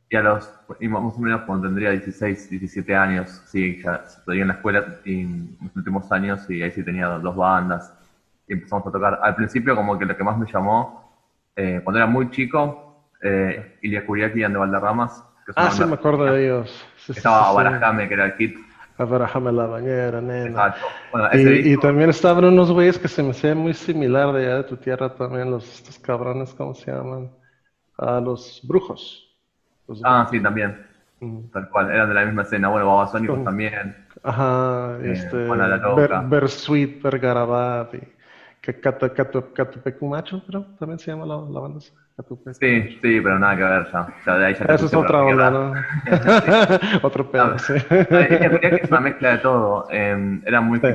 y 0.10 0.16
a 0.16 0.22
los, 0.22 0.52
y 0.80 0.88
más 0.88 1.18
o 1.18 1.20
menos 1.20 1.42
cuando 1.42 1.68
tendría 1.68 1.92
16, 1.92 2.50
17 2.50 2.96
años, 2.96 3.42
sí, 3.46 3.82
ya 3.84 3.96
estudié 3.96 4.42
en 4.42 4.50
la 4.50 4.54
escuela 4.54 4.86
y 5.04 5.22
en 5.22 5.58
los 5.62 5.76
últimos 5.76 6.12
años 6.12 6.48
y 6.50 6.62
ahí 6.62 6.72
sí 6.72 6.84
tenía 6.84 7.08
dos 7.08 7.36
bandas 7.36 7.92
y 8.48 8.54
empezamos 8.54 8.86
a 8.86 8.92
tocar. 8.92 9.20
Al 9.22 9.36
principio 9.36 9.76
como 9.76 9.98
que 9.98 10.06
lo 10.06 10.16
que 10.16 10.24
más 10.24 10.38
me 10.38 10.46
llamó, 10.52 11.12
eh, 11.56 11.82
cuando 11.84 11.98
era 11.98 12.08
muy 12.08 12.30
chico, 12.30 13.10
eh, 13.22 13.78
Ilya 13.82 14.06
Kuriaki 14.06 14.44
and 14.44 14.54
de 14.54 14.60
Valderramas. 14.60 15.24
Que 15.46 15.54
ah, 15.56 15.72
sí, 15.72 15.84
me 15.86 15.94
acuerdo 15.94 16.26
de 16.26 16.44
ellos. 16.44 16.86
estaba 17.08 17.52
Barajame, 17.52 18.08
que 18.08 18.14
era 18.14 18.26
el 18.26 18.34
hit. 18.34 18.58
A 18.98 19.04
Barajame 19.04 19.52
la 19.52 19.66
bañera, 19.66 20.22
nena. 20.22 20.48
Exacto. 20.48 20.86
Bueno, 21.12 21.30
y, 21.34 21.74
y, 21.74 21.78
también 21.78 22.10
estaban 22.10 22.46
unos 22.46 22.72
güeyes 22.72 22.98
que 22.98 23.10
se 23.10 23.22
me 23.22 23.32
hacían 23.32 23.58
muy 23.58 23.74
similar 23.74 24.32
de 24.34 24.46
allá 24.46 24.56
de 24.58 24.64
tu 24.64 24.78
tierra 24.78 25.14
también, 25.14 25.52
los 25.52 25.68
estos 25.68 26.00
cabrones, 26.00 26.54
¿cómo 26.54 26.74
se 26.74 26.92
llaman? 26.92 27.30
A 27.98 28.22
los 28.22 28.62
brujos. 28.64 29.36
Ah, 30.04 30.28
sí, 30.32 30.42
también. 30.42 30.86
Tal 31.52 31.70
cual, 31.70 31.92
eran 31.92 32.10
de 32.10 32.16
la 32.16 32.26
misma 32.26 32.44
escena. 32.44 32.70
Bueno, 32.70 32.88
Babasónicos 32.88 33.44
también. 33.44 33.96
Ajá, 34.24 34.98
eh, 35.02 35.12
este. 35.14 35.48
Juana 35.48 35.68
la 35.68 35.78
Loca. 35.78 36.22
Bersuit, 36.22 37.02
Vergarabat 37.02 37.94
y. 37.96 38.02
Catupecumacho, 38.62 40.42
pero 40.46 40.66
también 40.80 41.00
se 41.00 41.12
llama 41.12 41.26
la, 41.26 41.36
la 41.36 41.60
banda. 41.60 41.80
Sí, 42.60 42.82
sí, 43.02 43.20
pero 43.22 43.38
nada 43.38 43.58
que 43.58 43.64
ver 43.64 43.88
ya. 43.92 44.08
ya 44.26 44.38
de 44.38 44.46
ahí 44.46 44.54
ya 44.54 44.66
Eso 44.74 44.86
es 44.86 44.94
otra 44.94 45.22
onda, 45.22 45.52
¿no? 45.52 45.74
Otro 47.02 47.30
pedo, 47.30 47.60
sí. 47.60 47.74
es 47.90 48.90
una 48.90 49.02
mezcla 49.02 49.32
de 49.32 49.38
todo. 49.40 49.86
Eh, 49.90 50.42
eran 50.46 50.64
muy 50.64 50.80
sí. 50.80 50.88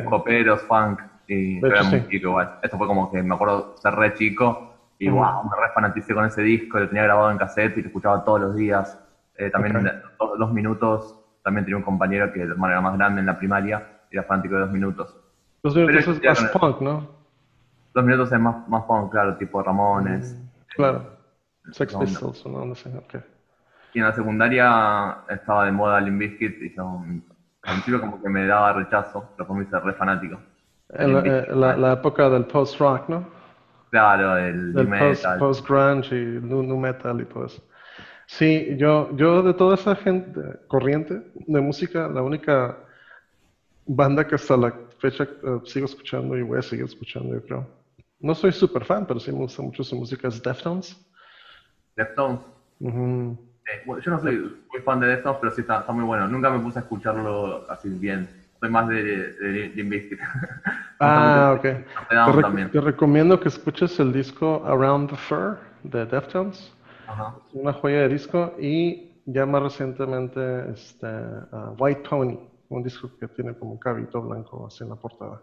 funk, 0.67 1.00
y 1.29 1.65
era 1.65 1.83
muy 1.83 2.07
chico 2.07 2.29
igual. 2.29 2.50
Esto 2.62 2.79
fue 2.79 2.87
como 2.87 3.11
que 3.11 3.23
me 3.23 3.35
acuerdo 3.35 3.75
ser 3.77 3.95
re 3.95 4.15
chico 4.15 4.71
y 4.99 5.09
wow, 5.09 5.45
me 5.45 5.57
re 5.57 5.73
fanaticé 5.75 6.15
con 6.15 6.25
ese 6.25 6.43
disco, 6.43 6.79
lo 6.79 6.89
tenía 6.89 7.05
grabado 7.05 7.31
en 7.31 7.39
cassette 7.39 7.77
y 7.77 7.83
lo 7.83 7.87
escuchaba 7.89 8.25
todos 8.25 8.41
los 8.41 8.57
días. 8.57 8.99
Eh, 9.37 9.50
también 9.50 9.91
dos, 10.39 10.53
minutos, 10.53 11.17
también 11.43 11.65
tenía 11.65 11.77
un 11.77 11.83
compañero 11.83 12.33
que 12.33 12.43
el 12.43 12.50
hermano 12.50 12.73
era 12.73 12.81
más 12.81 12.97
grande 12.99 13.21
en 13.21 13.27
la 13.27 13.39
primaria 13.39 13.87
y 14.11 14.17
era 14.17 14.25
fanático 14.27 14.55
de 14.55 14.61
dos 14.62 14.71
minutos. 14.71 15.17
Dos 15.62 15.77
minutos 15.77 16.19
es 16.23 16.43
más 16.43 16.50
punk, 16.50 16.81
¿no? 16.81 17.09
Dos 17.95 18.05
minutos 18.05 18.33
es 18.33 18.41
más, 18.41 18.69
más 18.69 18.85
punk, 18.85 19.11
claro, 19.11 19.37
tipo 19.37 19.62
Ramones. 19.62 20.35
Mm, 20.35 20.50
claro. 20.75 21.19
Sex 21.73 21.95
Pistols, 21.95 22.47
no, 22.47 22.65
no 22.65 22.75
sé. 22.75 22.91
Y 23.93 23.99
en 23.99 24.05
la 24.05 24.12
secundaria 24.12 25.19
estaba 25.29 25.67
de 25.67 25.73
moda 25.73 26.00
Limp 26.00 26.19
Bizkit 26.19 26.62
y 26.62 26.75
yo 26.75 27.05
al 27.62 27.75
principio 27.75 28.00
como 28.00 28.23
que 28.23 28.29
me 28.29 28.47
daba 28.47 28.73
rechazo, 28.73 29.31
pero 29.37 29.53
me 29.55 29.65
re 29.65 29.93
fanático. 29.95 30.41
En 30.91 31.15
la, 31.15 31.21
eh, 31.21 31.47
la, 31.50 31.77
la, 31.77 31.93
época 31.93 32.29
del 32.31 32.47
post-rock, 32.47 33.09
¿no? 33.09 33.29
Claro, 33.91 34.37
el 34.37 34.73
del 34.73 34.89
metal. 34.89 35.39
Post, 35.39 35.69
grunge 35.69 36.17
y 36.17 36.25
nu, 36.41 36.77
metal 36.77 37.21
y 37.21 37.25
todo 37.25 37.47
eso. 37.47 37.62
Sí, 38.27 38.77
yo, 38.77 39.11
yo 39.17 39.43
de 39.43 39.55
toda 39.55 39.75
esa 39.75 39.97
gente 39.97 40.41
corriente 40.69 41.21
de 41.35 41.61
música, 41.61 42.09
la 42.09 42.23
única 42.23 42.77
banda 43.87 44.27
que 44.27 44.37
hasta 44.37 44.57
la 44.57 44.73
fecha 44.99 45.25
eh, 45.25 45.61
sigo 45.65 45.87
escuchando 45.87 46.37
y 46.39 46.43
voy 46.43 46.59
a 46.59 46.62
seguir 46.62 46.85
escuchando, 46.85 47.35
yo 47.35 47.43
creo. 47.45 47.80
No 48.21 48.35
soy 48.35 48.53
súper 48.53 48.85
fan, 48.85 49.07
pero 49.07 49.19
sí 49.19 49.33
me 49.33 49.39
gusta 49.39 49.62
mucho 49.62 49.83
su 49.83 49.97
música, 49.97 50.29
es 50.29 50.43
Deftones. 50.43 50.97
Deftones. 51.97 52.41
Uh 52.81 53.37
yo 54.05 54.11
no 54.11 54.21
soy 54.21 54.37
muy 54.73 54.81
fan 54.83 54.99
de 54.99 55.07
Deftones, 55.07 55.39
pero 55.41 55.55
sí 55.55 55.61
está, 55.61 55.81
está 55.81 55.93
muy 55.93 56.05
bueno. 56.05 56.27
Nunca 56.27 56.50
me 56.50 56.59
puse 56.59 56.81
a 56.81 56.83
escucharlo 56.83 57.71
así 57.71 57.89
bien 57.89 58.29
soy 58.61 58.69
más 58.69 58.89
de, 58.89 59.03
de, 59.03 60.19
ah, 61.00 61.57
ok. 61.57 62.71
Te, 62.71 62.81
recomiendo 62.81 63.41
que 63.41 63.49
escuches 63.49 63.99
el 63.99 64.12
disco 64.12 64.62
Around 64.67 65.11
the 65.11 65.17
Fur 65.17 65.59
de 65.83 66.05
Deftones. 66.05 66.73
Es 67.49 67.55
una 67.55 67.73
joya 67.73 68.03
de 68.03 68.09
disco. 68.09 68.55
Y 68.59 69.12
ya 69.25 69.47
más 69.47 69.62
recientemente 69.62 70.71
este, 70.71 71.07
uh, 71.07 71.75
White 71.79 72.03
Pony, 72.09 72.39
un 72.69 72.83
disco 72.83 73.11
que 73.19 73.29
tiene 73.29 73.55
como 73.55 73.73
un 73.73 73.79
cabito 73.79 74.21
blanco 74.21 74.67
así 74.67 74.85
en 74.85 74.91
la 74.91 74.97
portada. 74.97 75.41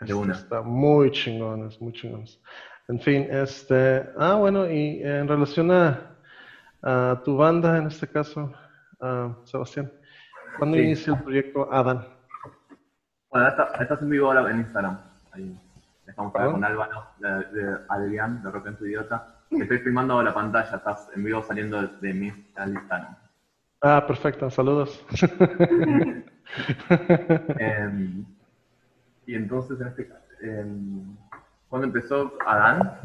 De 0.00 0.14
una. 0.14 0.34
Está 0.34 0.62
muy 0.62 1.10
chingones, 1.10 1.80
muy 1.80 1.92
chingones. 1.92 2.40
En 2.88 3.00
fin, 3.00 3.26
este. 3.30 4.08
Ah, 4.18 4.34
bueno, 4.34 4.70
y 4.70 5.02
en 5.02 5.28
relación 5.28 5.70
a, 5.70 6.16
a 6.82 7.20
tu 7.24 7.36
banda, 7.36 7.78
en 7.78 7.86
este 7.86 8.08
caso, 8.08 8.52
uh, 9.00 9.34
Sebastián, 9.44 9.92
¿cuándo 10.58 10.76
inició 10.76 11.14
el 11.14 11.22
proyecto 11.22 11.72
Adam? 11.72 12.04
Bueno, 13.30 13.48
estás 13.48 14.02
en 14.02 14.10
vivo 14.10 14.26
ahora 14.26 14.50
en 14.50 14.60
Instagram. 14.60 14.98
Ahí 15.32 15.56
estamos 16.06 16.32
con 16.32 16.64
Álvaro, 16.64 17.06
de, 17.18 17.28
de, 17.28 17.78
Adrián, 17.88 18.42
de 18.42 18.50
Rock 18.50 18.66
en 18.66 18.76
tu 18.76 18.86
Idiota. 18.86 19.36
Estoy 19.50 19.78
filmando 19.78 20.22
la 20.22 20.34
pantalla, 20.34 20.76
estás 20.76 21.08
en 21.14 21.24
vivo 21.24 21.42
saliendo 21.42 21.80
de, 21.82 22.14
mi 22.14 22.26
Instagram. 22.26 23.16
Ah, 23.82 24.04
perfecto, 24.06 24.50
saludos. 24.50 25.04
Em, 27.58 28.24
y 29.30 29.34
entonces, 29.36 29.80
en 29.80 29.86
este 29.86 30.08
¿cuándo 31.68 31.86
empezó 31.86 32.32
Adán? 32.44 32.98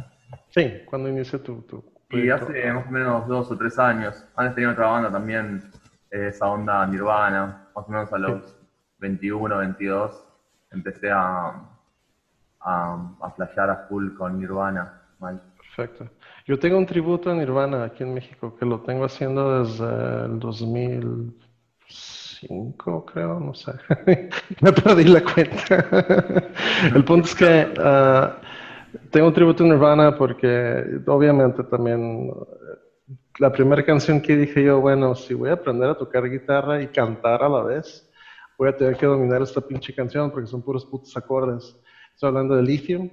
Sí, 0.50 0.82
cuando 0.86 1.08
inició 1.08 1.39
tu, 1.39 1.62
tu 1.62 1.84
Y 2.10 2.32
hace 2.32 2.74
más 2.74 2.88
o 2.88 2.91
menos 2.91 3.27
dos 3.27 3.51
o 3.51 3.58
tres 3.58 3.77
años. 3.77 4.25
Antes 4.36 4.55
tenía 4.55 4.72
otra 4.72 4.88
banda 4.88 5.12
también, 5.12 5.72
esa 6.10 6.48
onda 6.48 6.84
nirvana, 6.88 7.67
más 7.75 7.86
o 7.88 7.91
menos 7.91 8.12
a 8.12 8.17
los 8.17 8.58
21, 8.98 9.55
22, 9.58 10.25
empecé 10.72 11.12
a, 11.12 11.62
a, 12.62 13.15
a 13.22 13.32
flashear 13.36 13.70
a 13.70 13.75
full 13.88 14.15
con 14.15 14.39
Nirvana. 14.39 15.01
Perfecto. 15.58 16.10
Yo 16.48 16.58
tengo 16.58 16.79
un 16.79 16.88
tributo 16.88 17.29
a 17.29 17.36
Nirvana 17.36 17.84
aquí 17.84 18.01
en 18.01 18.15
México 18.15 18.55
que 18.55 18.65
lo 18.65 18.79
tengo 18.79 19.05
haciendo 19.05 19.63
desde 19.63 20.25
el 20.25 20.39
2005, 22.42 23.06
creo, 23.06 23.39
no 23.39 23.54
sé. 23.54 23.72
Me 24.62 24.72
perdí 24.72 25.06
la 25.06 25.22
cuenta. 25.24 26.51
el 26.94 27.04
punto 27.04 27.27
es 27.27 27.36
que 27.36 27.74
ah, 27.80 28.38
tengo 29.12 29.27
un 29.27 29.34
tributo 29.34 29.63
a 29.63 29.68
Nirvana 29.68 30.18
porque 30.18 30.84
obviamente 31.08 31.63
también 31.63 32.32
la 33.39 33.51
primera 33.51 33.84
canción 33.84 34.22
que 34.22 34.36
dije 34.36 34.63
yo, 34.63 34.80
bueno, 34.82 35.15
si 35.15 35.34
voy 35.34 35.50
a 35.50 35.54
aprender 35.54 35.89
a 35.89 35.98
tocar 35.98 36.30
guitarra 36.30 36.82
y 36.82 36.88
cantar 36.88 37.44
a 37.44 37.50
la 37.50 37.63
vez, 37.63 38.10
voy 38.58 38.70
a 38.70 38.75
tener 38.75 38.96
que 38.96 39.06
dominar 39.06 39.42
esta 39.42 39.62
pinche 39.62 39.94
canción 39.94 40.32
porque 40.32 40.48
son 40.48 40.62
puros 40.62 40.86
putos 40.86 41.15
acordes. 41.18 41.75
Estoy 42.13 42.30
hablando 42.30 42.56
de 42.56 42.63
Lithium. 42.63 43.10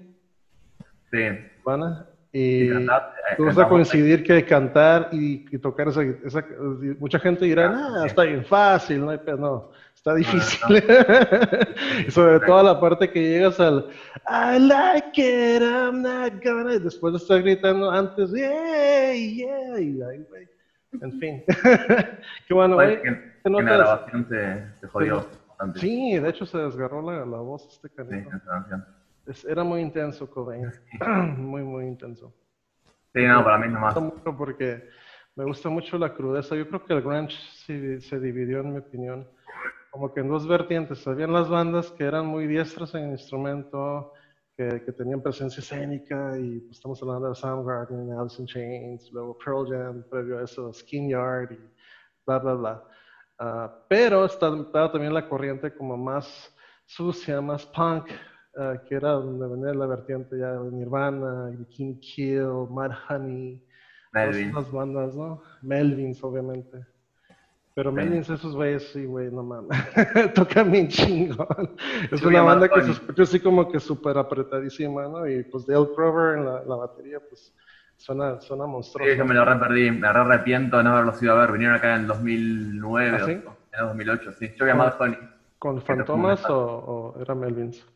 Sí. 1.10 1.18
¿Vana? 1.64 2.11
Y, 2.32 2.70
eh, 2.70 2.86
tú 3.36 3.44
vas 3.44 3.58
a 3.58 3.68
coincidir 3.68 4.24
que 4.24 4.42
cantar 4.46 5.10
y, 5.12 5.58
tocar 5.58 5.88
esa, 5.88 6.02
esa, 6.02 6.44
Mucha 6.98 7.18
gente 7.18 7.44
dirá, 7.44 7.70
ah, 7.74 8.06
está 8.06 8.22
bien 8.24 8.44
fácil, 8.44 9.04
no 9.04 9.10
hay 9.10 9.20
no, 9.38 9.70
está 9.94 10.14
difícil. 10.14 10.60
y 12.08 12.10
sobre 12.10 12.40
todo 12.40 12.62
la 12.62 12.80
parte 12.80 13.10
que 13.10 13.20
llegas 13.20 13.60
al 13.60 13.86
I 14.26 14.58
like 14.58 15.20
it, 15.20 15.62
I'm 15.62 16.00
not 16.00 16.42
gonna. 16.42 16.78
después 16.78 17.12
de 17.12 17.18
estar 17.18 17.42
gritando 17.42 17.90
antes, 17.90 18.30
yeah, 18.32 19.12
yeah, 19.12 19.78
y 19.78 20.02
ahí, 20.02 20.26
en 21.02 21.20
fin. 21.20 21.44
Qué 22.48 22.54
bueno, 22.54 22.78
que, 22.78 23.50
la 23.50 23.62
grabación 23.62 24.26
se, 24.28 24.80
se 24.80 24.86
jodió 24.88 25.26
bastante. 25.48 25.80
Sí, 25.80 26.18
de 26.18 26.28
hecho 26.30 26.46
se 26.46 26.56
desgarró 26.56 27.02
la, 27.02 27.26
la 27.26 27.38
voz 27.38 27.68
este 27.70 27.90
canito. 27.90 28.30
Sí, 28.30 28.36
era 29.48 29.64
muy 29.64 29.80
intenso 29.80 30.28
Cobain. 30.30 30.70
muy, 31.36 31.62
muy 31.62 31.86
intenso. 31.86 32.34
Sí, 33.14 33.22
no, 33.26 33.44
para 33.44 33.58
mí 33.58 33.68
nomás. 33.68 33.94
Me 33.94 34.02
gusta 34.02 34.16
mucho 34.16 34.38
porque 34.38 34.88
me 35.36 35.44
gusta 35.44 35.68
mucho 35.68 35.98
la 35.98 36.14
crudeza. 36.14 36.56
Yo 36.56 36.68
creo 36.68 36.84
que 36.84 36.94
el 36.94 37.02
grunge 37.02 37.36
se, 37.66 38.00
se 38.00 38.20
dividió, 38.20 38.60
en 38.60 38.72
mi 38.72 38.78
opinión, 38.78 39.28
como 39.90 40.12
que 40.12 40.20
en 40.20 40.28
dos 40.28 40.46
vertientes. 40.46 41.06
Habían 41.06 41.32
las 41.32 41.48
bandas 41.48 41.90
que 41.92 42.04
eran 42.04 42.26
muy 42.26 42.46
diestras 42.46 42.94
en 42.94 43.04
el 43.04 43.10
instrumento, 43.12 44.12
que, 44.56 44.82
que, 44.84 44.92
tenían 44.92 45.22
presencia 45.22 45.60
escénica 45.60 46.38
y 46.38 46.60
pues, 46.60 46.76
estamos 46.76 47.02
hablando 47.02 47.28
de 47.28 47.34
Soundgarden, 47.34 48.12
Alice 48.12 48.40
in 48.40 48.46
Chains, 48.46 49.10
luego 49.12 49.38
Pearl 49.38 49.66
Jam, 49.68 50.04
previo 50.10 50.38
a 50.38 50.44
eso 50.44 50.72
Skin 50.72 51.08
Yard 51.08 51.52
y 51.52 51.58
bla, 52.26 52.38
bla, 52.38 52.54
bla. 52.54 52.84
Uh, 53.40 53.68
pero 53.88 54.24
estaba 54.24 54.92
también 54.92 55.12
la 55.12 55.28
corriente 55.28 55.74
como 55.74 55.96
más 55.96 56.54
sucia, 56.84 57.40
más 57.40 57.66
punk, 57.66 58.10
uh, 58.56 58.84
que 58.86 58.94
era 58.94 59.12
donde 59.12 59.46
venía 59.46 59.74
la 59.74 59.86
vertiente 59.86 60.38
ya 60.38 60.52
de 60.52 60.70
Nirvana, 60.70 61.50
King 61.70 61.98
Kill, 62.00 62.68
Mad 62.70 62.92
Honey, 63.08 63.62
Melvin. 64.12 64.54
las 64.54 64.70
bandas, 64.70 65.14
¿no? 65.14 65.42
Melvins, 65.62 66.22
obviamente. 66.22 66.86
Pero 67.74 67.90
Melvins, 67.90 68.28
esos 68.28 68.54
güeyes, 68.54 68.90
sí, 68.92 69.06
güey, 69.06 69.30
no 69.30 69.42
mames. 69.42 69.78
Tocan 70.34 70.70
bien 70.70 70.88
chingón. 70.88 71.74
Es 72.10 72.22
una 72.22 72.42
banda 72.42 72.68
que 72.68 72.82
se 72.82 72.90
escucha 72.90 73.22
así 73.22 73.40
como 73.40 73.70
que 73.70 73.80
súper 73.80 74.18
apretadísima, 74.18 75.04
¿no? 75.08 75.26
Y 75.26 75.42
pues 75.44 75.66
Dale 75.66 75.88
Crover 75.94 76.38
en 76.38 76.44
la, 76.44 76.62
la 76.64 76.76
batería, 76.76 77.18
pues 77.26 77.54
suena, 77.96 78.40
suena 78.40 78.66
monstruoso. 78.66 79.10
Sí, 79.10 79.16
yo 79.16 79.24
me 79.24 79.34
lo 79.34 79.44
re 79.44 79.56
perdí, 79.56 79.90
me 79.90 80.12
re 80.12 80.20
arrepiento 80.20 80.76
de 80.76 80.84
no 80.84 80.90
haberlos 80.90 81.22
ido 81.22 81.32
a 81.32 81.40
ver. 81.40 81.52
Vinieron 81.52 81.76
acá 81.76 81.94
en 81.94 82.02
el 82.02 82.06
2009, 82.08 83.18
¿Ah, 83.20 83.24
sí? 83.24 83.32
en 83.32 83.44
el 83.72 83.86
2008, 83.86 84.32
sí. 84.32 84.52
Yo 84.58 84.70
había 84.70 84.90
con... 84.98 85.18
¿Con 85.58 85.80
Fantomas 85.80 86.44
o, 86.50 86.56
o, 86.58 87.20
era 87.22 87.34
Melvins? 87.34 87.86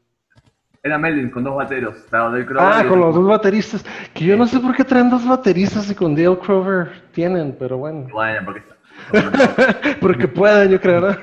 Era 0.87 0.99
Melvins 0.99 1.33
con 1.33 1.43
dos 1.43 1.57
bateros. 1.57 1.97
Crover 2.09 2.47
ah, 2.59 2.85
con 2.89 3.01
los 3.01 3.13
dos 3.13 3.27
bateristas. 3.27 3.85
Que 4.15 4.25
yo 4.25 4.37
no 4.37 4.47
sé 4.47 4.61
por 4.61 4.75
qué 4.77 4.85
traen 4.85 5.11
dos 5.11 5.27
bateristas 5.27 5.91
y 5.91 5.95
con 5.97 6.15
Dale 6.15 6.39
Crover 6.39 7.03
tienen, 7.13 7.57
pero 7.59 7.77
bueno. 7.77 8.07
Bueno, 8.13 8.41
porque 8.45 8.63
Porque 10.01 10.29
pueden, 10.29 10.71
yo 10.71 10.81
creo, 10.81 11.01
¿no? 11.01 11.09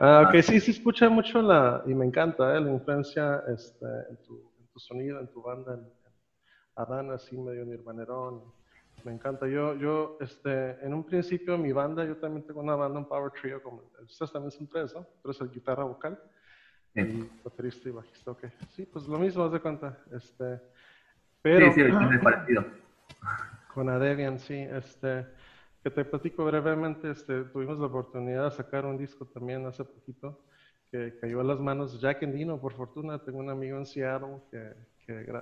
ah, 0.00 0.26
ok, 0.28 0.40
sí, 0.42 0.60
sí 0.60 0.70
escucha 0.70 1.08
mucho 1.08 1.42
la, 1.42 1.82
y 1.86 1.94
me 1.94 2.06
encanta, 2.06 2.56
¿eh? 2.56 2.60
la 2.60 2.70
influencia 2.70 3.42
este, 3.48 3.86
en, 4.10 4.16
tu, 4.18 4.52
en, 4.58 4.68
tu, 4.72 4.78
sonido, 4.78 5.20
en 5.20 5.28
tu 5.28 5.42
banda, 5.42 5.74
en, 5.74 5.86
Adán, 6.76 7.10
así 7.10 7.36
medio 7.36 7.64
nirvanerón. 7.64 8.42
Me 9.04 9.12
encanta. 9.12 9.48
Yo, 9.48 9.74
yo, 9.74 10.16
este, 10.20 10.78
en 10.84 10.94
un 10.94 11.04
principio, 11.04 11.58
mi 11.58 11.72
banda, 11.72 12.04
yo 12.04 12.16
también 12.16 12.46
tengo 12.46 12.60
una 12.60 12.76
banda, 12.76 13.00
un 13.00 13.08
power 13.08 13.32
trio, 13.32 13.60
como 13.62 13.82
ustedes 14.04 14.32
también 14.32 14.52
son 14.52 14.68
tres, 14.68 14.94
¿no? 14.94 15.04
Tres 15.22 15.40
es 15.40 15.50
guitarra 15.50 15.84
vocal, 15.84 16.18
y 16.94 17.28
baterista 17.44 17.88
y 17.88 17.92
bajista, 17.92 18.30
ok. 18.30 18.44
Sí, 18.70 18.86
pues 18.86 19.06
lo 19.06 19.18
mismo, 19.18 19.44
haz 19.44 19.52
de 19.52 19.60
cuenta. 19.60 19.98
Este, 20.12 20.60
pero, 21.42 21.72
sí, 21.72 21.80
sí, 21.80 21.86
es 21.86 22.20
parecido 22.20 22.64
con 23.72 23.88
Adebian, 23.88 24.38
sí. 24.40 24.54
Este, 24.54 25.26
que 25.82 25.90
te 25.90 26.04
platico 26.04 26.44
brevemente, 26.44 27.10
este, 27.10 27.44
tuvimos 27.44 27.78
la 27.78 27.86
oportunidad 27.86 28.44
de 28.44 28.50
sacar 28.50 28.84
un 28.84 28.98
disco 28.98 29.24
también 29.26 29.64
hace 29.66 29.84
poquito 29.84 30.44
que 30.90 31.18
cayó 31.20 31.40
a 31.40 31.44
las 31.44 31.60
manos 31.60 31.92
de 31.92 31.98
Jack 31.98 32.22
Endino, 32.22 32.60
por 32.60 32.72
fortuna. 32.72 33.22
Tengo 33.22 33.38
un 33.38 33.50
amigo 33.50 33.78
en 33.78 33.86
Seattle 33.86 34.40
que, 34.50 34.74
que 35.06 35.32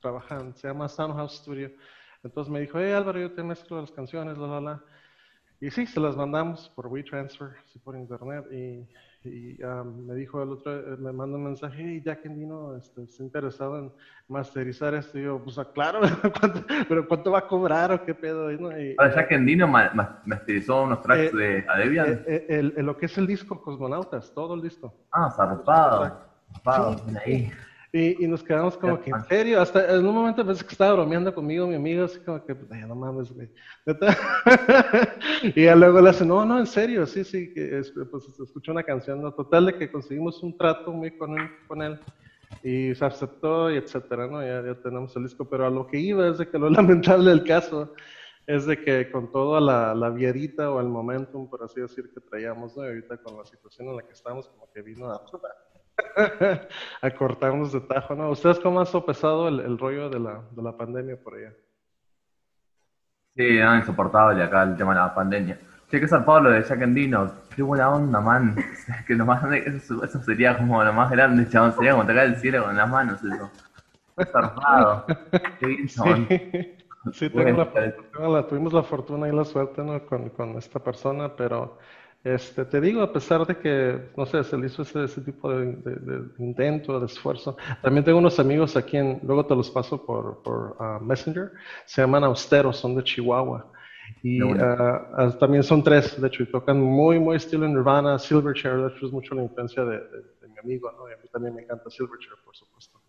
trabaja, 0.00 0.52
se 0.54 0.68
llama 0.68 0.88
Soundhouse 0.88 1.38
Studio. 1.38 1.72
Entonces 2.22 2.52
me 2.52 2.60
dijo, 2.60 2.78
hey 2.78 2.92
Álvaro, 2.92 3.18
yo 3.18 3.32
te 3.32 3.42
mezclo 3.42 3.80
las 3.80 3.90
canciones, 3.90 4.38
la, 4.38 4.46
la, 4.46 4.60
la. 4.60 4.84
Y 5.60 5.70
sí, 5.70 5.86
se 5.86 5.98
las 5.98 6.16
mandamos 6.16 6.68
por 6.70 6.86
WeTransfer, 6.88 7.50
sí, 7.66 7.78
por 7.78 7.96
internet. 7.96 8.44
Y 8.52 8.86
y 9.24 9.62
um, 9.62 10.06
me 10.06 10.14
dijo 10.14 10.42
el 10.42 10.50
otro, 10.50 10.76
eh, 10.76 10.96
me 10.98 11.12
mandó 11.12 11.36
un 11.36 11.44
mensaje, 11.44 11.76
hey, 11.78 12.02
Jack 12.04 12.26
Endino 12.26 12.76
este, 12.76 13.02
está 13.02 13.22
interesado 13.22 13.78
en 13.78 13.92
masterizar 14.28 14.94
esto. 14.94 15.18
Y 15.18 15.22
yo, 15.22 15.42
pues 15.42 15.58
ah, 15.58 15.68
claro, 15.72 16.00
pero 16.88 17.06
¿cuánto 17.06 17.30
va 17.30 17.40
a 17.40 17.46
cobrar 17.46 17.92
o 17.92 18.04
qué 18.04 18.14
pedo? 18.14 18.50
¿no? 18.52 18.76
Y, 18.78 18.96
Jack 18.96 19.32
Endino 19.32 19.68
masterizó 19.68 20.82
unos 20.82 21.02
tracks 21.02 21.32
eh, 21.34 21.36
de 21.36 21.64
Adebian. 21.68 22.24
Eh, 22.26 22.46
el, 22.48 22.74
lo 22.84 22.96
que 22.96 23.06
es 23.06 23.16
el 23.18 23.26
disco 23.26 23.60
Cosmonautas, 23.62 24.32
todo 24.34 24.54
el 24.54 24.62
disco. 24.62 24.94
Ah, 25.12 25.30
zarpado. 25.30 26.20
zarpado, 26.52 26.96
ahí. 27.24 27.50
Y, 27.94 28.24
y, 28.24 28.26
nos 28.26 28.42
quedamos 28.42 28.78
como 28.78 28.98
que, 28.98 29.10
¿en 29.10 29.22
serio? 29.26 29.60
Hasta 29.60 29.94
en 29.94 30.06
un 30.06 30.14
momento 30.14 30.46
pensé 30.46 30.64
que 30.64 30.72
estaba 30.72 30.94
bromeando 30.94 31.34
conmigo, 31.34 31.66
mi 31.66 31.74
amigo, 31.74 32.04
así 32.04 32.18
como 32.20 32.42
que, 32.42 32.54
no 32.54 32.94
mames, 32.94 33.30
güey. 33.30 33.50
y 35.54 35.64
ya 35.64 35.76
luego 35.76 36.00
le 36.00 36.08
hace, 36.08 36.24
no, 36.24 36.42
no, 36.46 36.58
en 36.58 36.66
serio, 36.66 37.04
sí, 37.04 37.22
sí, 37.22 37.52
que 37.52 37.82
pues 38.10 38.24
escuchó 38.42 38.72
una 38.72 38.82
canción, 38.82 39.20
¿no? 39.20 39.34
Total 39.34 39.66
de 39.66 39.76
que 39.76 39.92
conseguimos 39.92 40.42
un 40.42 40.56
trato 40.56 40.90
muy 40.90 41.10
con 41.18 41.38
él, 41.38 41.50
con 41.68 41.82
él 41.82 42.00
y 42.62 42.94
se 42.94 43.04
aceptó 43.04 43.70
y 43.70 43.76
etcétera, 43.76 44.26
¿no? 44.26 44.40
Ya, 44.40 44.62
ya 44.62 44.74
tenemos 44.80 45.14
el 45.16 45.24
disco, 45.24 45.44
pero 45.44 45.66
a 45.66 45.70
lo 45.70 45.86
que 45.86 45.98
iba 45.98 46.28
es 46.28 46.38
de 46.38 46.48
que 46.48 46.58
lo 46.58 46.70
lamentable 46.70 47.30
del 47.30 47.44
caso 47.44 47.92
es 48.46 48.66
de 48.66 48.82
que 48.82 49.10
con 49.10 49.30
toda 49.30 49.60
la, 49.60 49.94
la 49.94 50.10
vierita 50.10 50.70
o 50.70 50.80
el 50.80 50.88
momentum, 50.88 51.48
por 51.48 51.62
así 51.62 51.80
decir, 51.80 52.10
que 52.12 52.20
traíamos, 52.20 52.76
¿no? 52.76 52.84
Y 52.84 52.88
ahorita 52.88 53.18
con 53.18 53.36
la 53.36 53.44
situación 53.44 53.88
en 53.88 53.96
la 53.96 54.02
que 54.02 54.12
estamos, 54.12 54.48
como 54.48 54.70
que 54.72 54.82
vino 54.82 55.10
a 55.10 55.24
a 57.02 57.10
cortarnos 57.10 57.72
de 57.72 57.80
tajo, 57.80 58.14
¿no? 58.14 58.30
¿Ustedes 58.30 58.58
cómo 58.60 58.80
han 58.80 58.86
sopesado 58.86 59.48
el, 59.48 59.60
el 59.60 59.78
rollo 59.78 60.08
de 60.08 60.18
la, 60.18 60.42
de 60.50 60.62
la 60.62 60.76
pandemia 60.76 61.16
por 61.16 61.34
allá? 61.34 61.52
Sí, 63.34 63.58
no, 63.58 63.76
insoportable 63.76 64.42
acá 64.42 64.62
el 64.62 64.76
tema 64.76 64.94
de 64.94 65.00
la 65.00 65.14
pandemia. 65.14 65.58
Che, 65.90 66.00
que 66.00 66.08
San 66.08 66.24
Pablo 66.24 66.50
de 66.50 66.62
Jack 66.62 66.80
Endino, 66.82 67.32
qué 67.54 67.62
buena 67.62 67.90
onda, 67.90 68.20
man. 68.20 68.56
que 69.06 69.14
lo 69.14 69.24
más, 69.24 69.42
eso, 69.52 70.02
eso, 70.04 70.22
sería 70.22 70.56
como 70.56 70.82
lo 70.82 70.92
más 70.92 71.10
grande, 71.10 71.48
chabón. 71.48 71.72
Sería 71.74 71.92
como 71.92 72.06
tocar 72.06 72.26
el 72.26 72.36
cielo 72.36 72.64
con 72.64 72.76
las 72.76 72.88
manos, 72.88 73.22
eso. 73.22 73.50
Zarpado. 74.30 75.06
qué 75.60 75.66
bien, 75.66 75.88
chabón. 75.88 76.28
Sí, 77.12 77.28
la, 77.30 78.46
tuvimos 78.46 78.72
la 78.72 78.82
fortuna 78.84 79.28
y 79.28 79.32
la 79.32 79.44
suerte 79.44 79.82
¿no? 79.82 80.06
con, 80.06 80.30
con 80.30 80.50
esta 80.56 80.78
persona, 80.78 81.34
pero 81.34 81.78
este, 82.24 82.64
te 82.64 82.80
digo, 82.80 83.02
a 83.02 83.12
pesar 83.12 83.44
de 83.44 83.56
que, 83.56 84.10
no 84.16 84.24
sé, 84.26 84.44
se 84.44 84.56
le 84.56 84.66
hizo 84.66 84.82
ese, 84.82 85.04
ese 85.04 85.20
tipo 85.22 85.50
de, 85.50 85.72
de, 85.74 86.22
intento, 86.38 87.00
de 87.00 87.06
esfuerzo. 87.06 87.56
También 87.82 88.04
tengo 88.04 88.18
unos 88.18 88.38
amigos 88.38 88.76
aquí, 88.76 88.96
en, 88.96 89.18
luego 89.24 89.44
te 89.44 89.56
los 89.56 89.68
paso 89.70 90.06
por, 90.06 90.40
por 90.42 90.76
uh, 90.78 91.04
Messenger, 91.04 91.50
se 91.84 92.00
llaman 92.00 92.22
Austeros, 92.22 92.76
son 92.76 92.94
de 92.94 93.02
Chihuahua. 93.02 93.66
Y 94.22 94.40
uh, 94.40 94.52
uh, 94.52 95.32
también 95.38 95.64
son 95.64 95.82
tres, 95.82 96.20
de 96.20 96.28
hecho, 96.28 96.44
y 96.44 96.46
tocan 96.46 96.80
muy, 96.80 97.18
muy 97.18 97.36
estilo 97.36 97.66
Nirvana, 97.66 98.18
Silverchair, 98.20 98.76
de 98.76 98.88
hecho 98.94 99.06
es 99.06 99.12
mucho 99.12 99.34
la 99.34 99.42
influencia 99.42 99.84
de, 99.84 100.00
mi 100.48 100.58
amigo, 100.58 100.92
¿no? 100.92 101.08
Y 101.08 101.14
a 101.14 101.16
mí 101.16 101.28
también 101.32 101.56
me 101.56 101.62
encanta 101.62 101.90
Silverchair, 101.90 102.34
por 102.44 102.54
supuesto. 102.54 103.00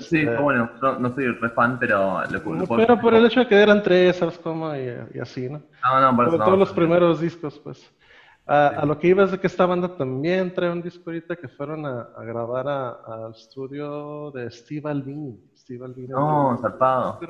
sí, 0.00 0.18
este, 0.18 0.36
bueno, 0.38 0.68
no, 0.82 0.98
no, 0.98 1.14
soy 1.14 1.28
re 1.28 1.50
fan, 1.50 1.78
pero... 1.78 2.22
Le, 2.22 2.40
pero 2.40 3.00
por 3.00 3.14
el 3.14 3.24
hecho 3.24 3.38
de 3.38 3.46
que 3.46 3.54
eran 3.54 3.84
tres, 3.84 4.16
¿sabes 4.16 4.36
cómo? 4.38 4.74
Y, 4.74 4.92
y 5.14 5.20
así, 5.20 5.48
¿no? 5.48 5.62
No, 5.84 6.00
no, 6.00 6.16
por 6.16 6.26
eso 6.26 6.38
Todos 6.38 6.58
los 6.58 6.72
primeros 6.72 7.20
discos, 7.20 7.60
pues. 7.60 7.88
A, 8.46 8.84
lo 8.84 8.98
que 8.98 9.08
iba 9.08 9.22
es 9.22 9.30
de 9.30 9.38
que 9.38 9.46
esta 9.46 9.66
banda 9.66 9.96
también 9.96 10.52
trae 10.52 10.70
un 10.70 10.82
disco 10.82 11.04
ahorita 11.06 11.36
que 11.36 11.48
fueron 11.48 11.86
a, 11.86 12.08
grabar 12.18 12.68
al 12.68 13.30
estudio 13.32 14.30
de 14.32 14.50
Steve 14.50 14.90
Albini. 14.90 15.38
Steve 15.56 15.84
Albini 15.84 16.08
no, 16.08 16.58
zarpado. 16.60 17.20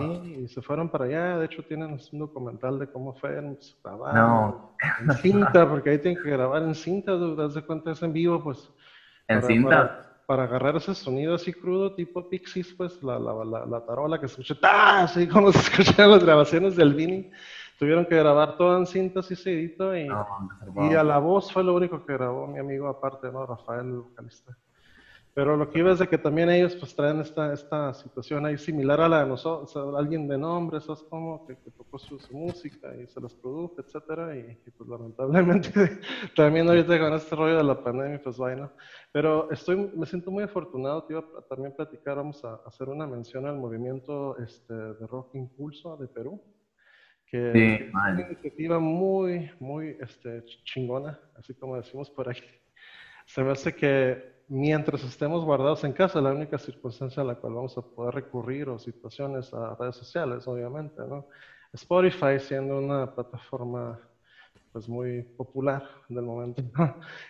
Sí, 0.00 0.36
y 0.44 0.48
se 0.48 0.60
fueron 0.62 0.88
para 0.88 1.04
allá. 1.04 1.38
De 1.38 1.46
hecho, 1.46 1.62
tienen 1.62 1.92
un 1.92 2.18
documental 2.18 2.78
de 2.78 2.88
cómo 2.88 3.14
fue 3.14 3.40
grabar 3.82 4.14
no. 4.14 4.76
en 5.00 5.12
cinta, 5.18 5.68
porque 5.68 5.90
ahí 5.90 5.98
tienen 5.98 6.22
que 6.22 6.30
grabar 6.30 6.62
en 6.62 6.74
cinta. 6.74 7.16
Das 7.16 7.54
de 7.54 7.62
cuenta, 7.62 7.92
es 7.92 8.02
en 8.02 8.12
vivo, 8.12 8.42
pues. 8.42 8.68
¿En 9.28 9.42
cinta? 9.42 10.10
Para, 10.26 10.44
agarrar 10.44 10.76
ese 10.76 10.94
sonido 10.94 11.34
así 11.34 11.52
crudo, 11.52 11.94
tipo 11.94 12.28
Pixies, 12.28 12.72
pues 12.72 13.02
la, 13.02 13.18
la, 13.18 13.44
la, 13.44 13.66
la 13.66 13.84
tarola 13.84 14.18
que 14.18 14.26
se 14.26 14.40
escucha, 14.40 14.58
¡tá! 14.58 15.02
así 15.02 15.28
como 15.28 15.52
se 15.52 15.58
escuchan 15.82 16.10
las 16.10 16.24
grabaciones 16.24 16.76
de 16.76 16.82
Albini. 16.82 17.30
Tuvieron 17.78 18.06
que 18.06 18.16
grabar 18.16 18.56
todo 18.56 18.78
en 18.78 18.86
cintas 18.86 19.30
y 19.30 19.36
seguidito 19.36 19.96
y, 19.96 20.06
y 20.06 20.94
a 20.94 21.02
la 21.02 21.18
voz 21.18 21.52
fue 21.52 21.64
lo 21.64 21.74
único 21.74 22.04
que 22.04 22.12
grabó 22.12 22.46
mi 22.46 22.58
amigo 22.58 22.88
aparte, 22.88 23.30
¿no? 23.32 23.44
Rafael, 23.44 23.86
el 23.86 24.00
vocalista. 24.00 24.56
Pero 25.34 25.56
lo 25.56 25.68
que 25.68 25.80
iba 25.80 25.90
es 25.90 25.98
de 25.98 26.06
que 26.06 26.16
también 26.16 26.48
ellos 26.48 26.76
pues 26.76 26.94
traen 26.94 27.18
esta, 27.18 27.52
esta 27.52 27.92
situación 27.92 28.46
ahí 28.46 28.56
similar 28.56 29.00
a 29.00 29.08
la 29.08 29.24
de 29.24 29.26
nosotros, 29.26 29.76
alguien 29.96 30.28
de 30.28 30.38
nombre, 30.38 30.80
¿sabes 30.80 31.04
cómo? 31.10 31.44
Que, 31.44 31.56
que 31.56 31.72
tocó 31.72 31.98
su, 31.98 32.20
música 32.30 32.94
y 32.94 33.08
se 33.08 33.20
las 33.20 33.34
produjo, 33.34 33.74
etcétera, 33.78 34.36
y, 34.36 34.56
pues 34.70 34.88
lamentablemente 34.88 35.72
también 36.36 36.68
ahorita 36.68 37.00
con 37.00 37.14
este 37.14 37.34
rollo 37.34 37.56
de 37.56 37.64
la 37.64 37.82
pandemia, 37.82 38.22
pues 38.22 38.38
vaina. 38.38 38.70
Pero 39.10 39.50
estoy, 39.50 39.90
me 39.96 40.06
siento 40.06 40.30
muy 40.30 40.44
afortunado, 40.44 41.02
te 41.02 41.14
iba 41.14 41.24
a 41.36 41.42
también 41.42 41.74
platicar, 41.74 42.16
vamos 42.16 42.44
a 42.44 42.60
hacer 42.64 42.88
una 42.88 43.04
mención 43.04 43.44
al 43.46 43.56
movimiento 43.56 44.38
este, 44.38 44.72
de 44.72 45.06
rock 45.08 45.34
impulso 45.34 45.96
de 45.96 46.06
Perú 46.06 46.40
que 47.26 47.74
es 47.74 47.94
una 47.94 48.20
iniciativa 48.20 48.78
muy, 48.78 49.50
muy 49.60 49.96
este, 50.00 50.44
chingona, 50.64 51.18
así 51.36 51.54
como 51.54 51.76
decimos 51.76 52.10
por 52.10 52.28
aquí. 52.28 52.46
Se 53.26 53.42
me 53.42 53.52
hace 53.52 53.74
que 53.74 54.34
mientras 54.48 55.02
estemos 55.04 55.44
guardados 55.44 55.84
en 55.84 55.92
casa, 55.92 56.20
la 56.20 56.32
única 56.32 56.58
circunstancia 56.58 57.22
a 57.22 57.26
la 57.26 57.36
cual 57.36 57.54
vamos 57.54 57.76
a 57.78 57.82
poder 57.82 58.14
recurrir 58.14 58.68
o 58.68 58.78
situaciones 58.78 59.52
a 59.54 59.74
redes 59.74 59.96
sociales, 59.96 60.46
obviamente, 60.46 61.02
¿no? 61.08 61.26
Spotify 61.72 62.38
siendo 62.38 62.78
una 62.78 63.12
plataforma 63.12 63.98
pues 64.74 64.88
muy 64.88 65.22
popular 65.22 65.88
del 66.08 66.24
momento 66.24 66.60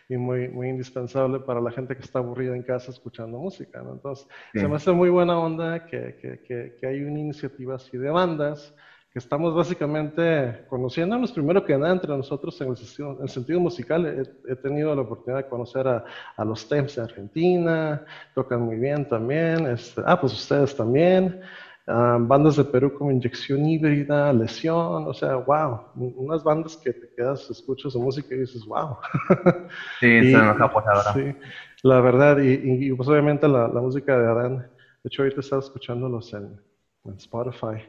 y 0.08 0.16
muy, 0.16 0.48
muy 0.48 0.70
indispensable 0.70 1.40
para 1.40 1.60
la 1.60 1.70
gente 1.70 1.94
que 1.94 2.00
está 2.00 2.18
aburrida 2.18 2.56
en 2.56 2.62
casa 2.62 2.90
escuchando 2.90 3.38
música. 3.38 3.82
¿no? 3.82 3.92
Entonces, 3.92 4.26
se 4.54 4.66
me 4.66 4.76
hace 4.76 4.92
muy 4.92 5.10
buena 5.10 5.38
onda 5.38 5.84
que, 5.84 6.16
que, 6.20 6.40
que, 6.40 6.76
que 6.80 6.86
hay 6.86 7.02
una 7.02 7.18
iniciativa 7.18 7.74
así 7.74 7.98
de 7.98 8.08
bandas 8.08 8.74
que 9.14 9.20
estamos 9.20 9.54
básicamente 9.54 10.66
conociéndonos 10.68 11.30
primero 11.30 11.64
que 11.64 11.78
nada 11.78 11.92
entre 11.92 12.16
nosotros 12.16 12.60
en 12.60 12.70
el, 12.70 13.28
sentido 13.28 13.60
musical. 13.60 14.26
He, 14.48 14.56
tenido 14.56 14.92
la 14.92 15.02
oportunidad 15.02 15.44
de 15.44 15.48
conocer 15.48 15.86
a, 15.86 16.04
a, 16.36 16.44
los 16.44 16.68
Temps 16.68 16.96
de 16.96 17.02
Argentina, 17.02 18.04
tocan 18.34 18.62
muy 18.62 18.74
bien 18.74 19.08
también. 19.08 19.68
Este, 19.68 20.02
ah, 20.04 20.20
pues 20.20 20.32
ustedes 20.32 20.74
también. 20.74 21.40
Ah, 21.86 22.18
bandas 22.20 22.56
de 22.56 22.64
Perú 22.64 22.92
como 22.92 23.12
Inyección 23.12 23.64
Híbrida, 23.64 24.32
Lesión, 24.32 25.06
o 25.06 25.14
sea, 25.14 25.36
wow. 25.36 25.82
Unas 25.94 26.42
bandas 26.42 26.76
que 26.76 26.92
te 26.92 27.08
quedas, 27.14 27.48
escuchas 27.48 27.92
su 27.92 28.02
música 28.02 28.34
y 28.34 28.38
dices, 28.38 28.64
wow. 28.66 28.96
Sí, 30.00 30.08
y, 30.08 30.32
la 30.32 30.54
verdad. 30.54 31.14
Sí, 31.14 31.36
la 31.84 32.00
verdad. 32.00 32.38
Y, 32.38 32.88
y, 32.88 32.92
pues 32.94 33.08
obviamente 33.08 33.46
la, 33.46 33.68
la 33.68 33.80
música 33.80 34.18
de 34.18 34.26
Adán. 34.26 34.58
De 35.04 35.08
hecho, 35.08 35.22
ahorita 35.22 35.38
estaba 35.38 35.62
escuchándolos 35.62 36.34
en 36.34 36.58
en 37.04 37.14
Spotify. 37.14 37.82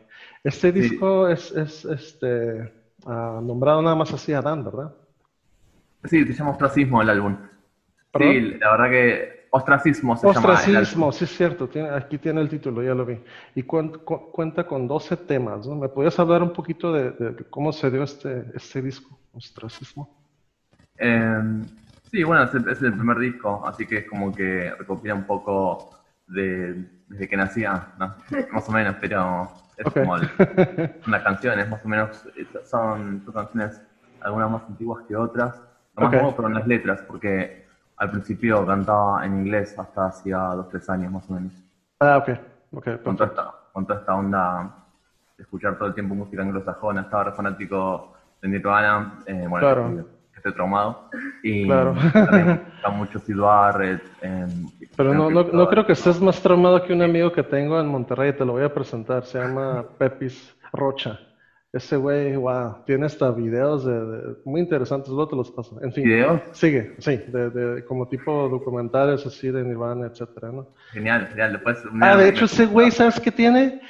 Este 0.43 0.71
disco 0.71 1.27
es, 1.27 1.51
es 1.51 1.85
este, 1.85 2.71
ah, 3.05 3.39
nombrado 3.41 3.81
nada 3.81 3.95
más 3.95 4.13
así 4.13 4.33
Adán, 4.33 4.63
¿verdad? 4.63 4.93
Sí, 6.03 6.23
se 6.25 6.33
llama 6.33 6.51
Ostracismo 6.51 7.01
el 7.01 7.09
álbum. 7.09 7.37
Sí, 8.17 8.41
la 8.59 8.71
verdad 8.71 8.89
que 8.89 9.47
Ostracismo 9.49 10.17
se 10.17 10.27
Ostracismo, 10.27 11.11
sí 11.11 11.23
es 11.23 11.35
cierto, 11.35 11.67
tiene, 11.67 11.89
aquí 11.89 12.17
tiene 12.17 12.41
el 12.41 12.49
título, 12.49 12.83
ya 12.83 12.93
lo 12.93 13.05
vi. 13.05 13.17
Y 13.55 13.63
cuenta 13.63 14.67
con 14.67 14.87
12 14.87 15.17
temas, 15.17 15.65
¿no? 15.65 15.75
¿Me 15.75 15.87
podías 15.89 16.17
hablar 16.19 16.43
un 16.43 16.51
poquito 16.51 16.91
de, 16.91 17.35
cómo 17.49 17.71
se 17.71 17.89
dio 17.89 18.03
este, 18.03 18.45
este 18.53 18.81
disco, 18.81 19.17
Ostracismo? 19.33 20.13
Em, 20.97 21.63
sí, 22.11 22.23
bueno, 22.23 22.43
es 22.43 22.53
el, 22.53 22.69
es 22.69 22.81
el, 22.81 22.93
primer 22.93 23.17
disco, 23.17 23.65
así 23.65 23.85
que 23.85 23.99
es 23.99 24.09
como 24.09 24.33
que 24.33 24.71
recopila 24.77 25.15
un 25.15 25.25
poco 25.25 25.89
de, 26.27 26.85
desde 27.07 27.27
que 27.27 27.37
nacía, 27.37 27.87
¿no? 27.99 28.15
más 28.51 28.69
o 28.69 28.71
menos, 28.71 28.95
pero 28.99 29.51
es 29.77 29.93
como 29.93 30.15
unas 31.07 31.23
canciones, 31.23 31.69
más 31.69 31.83
o 31.83 31.87
menos, 31.87 32.27
son, 32.63 33.21
son 33.23 33.33
canciones 33.33 33.81
algunas 34.21 34.49
más 34.49 34.63
antiguas 34.67 35.03
que 35.07 35.15
otras, 35.15 35.61
más 35.95 36.07
okay. 36.07 36.19
pero 36.35 36.47
en 36.47 36.53
las 36.55 36.67
letras, 36.67 37.01
porque 37.07 37.65
al 37.97 38.11
principio 38.11 38.65
cantaba 38.65 39.25
en 39.25 39.39
inglés 39.41 39.77
hasta 39.77 40.07
hacía 40.07 40.37
dos, 40.37 40.69
tres 40.69 40.89
años 40.89 41.11
más 41.11 41.29
o 41.29 41.33
menos. 41.33 41.53
Ah, 41.99 42.17
ok. 42.17 42.29
okay 42.71 42.97
con, 42.97 43.15
toda 43.15 43.29
esta, 43.29 43.51
con 43.71 43.85
toda 43.85 43.99
esta 43.99 44.15
onda 44.15 44.75
de 45.37 45.43
escuchar 45.43 45.77
todo 45.77 45.89
el 45.89 45.93
tiempo 45.93 46.15
música 46.15 46.41
anglosajona, 46.41 47.01
estaba 47.01 47.25
re 47.25 47.31
fanático 47.33 48.13
de 48.41 48.47
Nirvana, 48.49 49.19
eh, 49.25 49.45
bueno, 49.47 49.67
claro 49.67 50.05
estoy 50.45 50.53
traumado. 50.53 51.09
Y 51.43 51.65
claro. 51.65 51.95
está 52.75 52.89
mucho 52.91 53.19
Sid 53.19 53.37
Barrett. 53.37 54.03
Pero 54.95 55.13
no, 55.13 55.29
no, 55.29 55.43
no, 55.43 55.67
creo 55.67 55.85
que 55.85 55.93
estés 55.93 56.21
más 56.21 56.41
traumado 56.41 56.83
que 56.83 56.93
un 56.93 57.01
amigo 57.01 57.31
que 57.31 57.43
tengo 57.43 57.79
en 57.79 57.87
Monterrey, 57.87 58.33
te 58.33 58.45
lo 58.45 58.53
voy 58.53 58.63
a 58.63 58.73
presentar, 58.73 59.25
se 59.25 59.39
llama 59.39 59.85
Pepis 59.97 60.55
Rocha. 60.71 61.19
Ese 61.73 61.97
güey, 61.97 62.37
wow, 62.37 62.85
tiene 62.85 63.05
hasta 63.05 63.29
videos 63.31 63.83
de, 63.83 64.37
muy 64.45 64.61
interesantes, 64.61 65.09
luego 65.09 65.27
te 65.27 65.35
los 65.35 65.51
paso. 65.51 65.77
En 65.83 65.91
fin, 65.91 66.05
¿Videos? 66.05 66.41
Sigue, 66.53 66.95
sí, 66.99 67.17
de, 67.27 67.49
de, 67.49 67.85
como 67.85 68.07
tipo 68.07 68.47
documentales 68.47 69.25
así 69.25 69.51
de 69.51 69.61
Nirvana, 69.61 70.07
etcétera, 70.07 70.53
¿no? 70.53 70.69
Genial, 70.91 71.27
genial. 71.27 71.51
Después, 71.51 71.83
ah, 71.99 72.15
de 72.15 72.29
hecho, 72.29 72.45
ese 72.45 72.65
güey, 72.65 72.91
¿sabes 72.91 73.19
qué 73.19 73.29
tiene? 73.29 73.81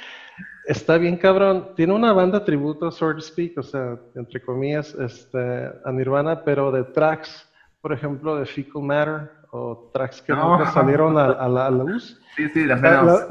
Está 0.66 0.98
bien 0.98 1.16
cabrón. 1.16 1.76
Tiene 1.76 1.92
una 1.92 2.12
banda 2.12 2.44
tributo, 2.44 2.90
so 2.90 3.14
to 3.14 3.20
speak, 3.20 3.56
o 3.56 3.62
sea, 3.62 3.96
entre 4.16 4.42
comillas, 4.42 4.92
este, 4.96 5.70
a 5.84 5.92
Nirvana, 5.92 6.42
pero 6.42 6.72
de 6.72 6.82
tracks, 6.82 7.48
por 7.80 7.92
ejemplo, 7.92 8.34
de 8.34 8.46
Fecal 8.46 8.82
Matter, 8.82 9.30
o 9.56 9.90
tracks 9.92 10.20
que 10.20 10.32
nunca 10.32 10.66
salieron 10.72 11.16
a, 11.18 11.48
la, 11.48 11.70
luz. 11.70 12.20
Sí, 12.36 12.46
sí, 12.50 12.66
las 12.66 12.82
menos. 12.82 13.30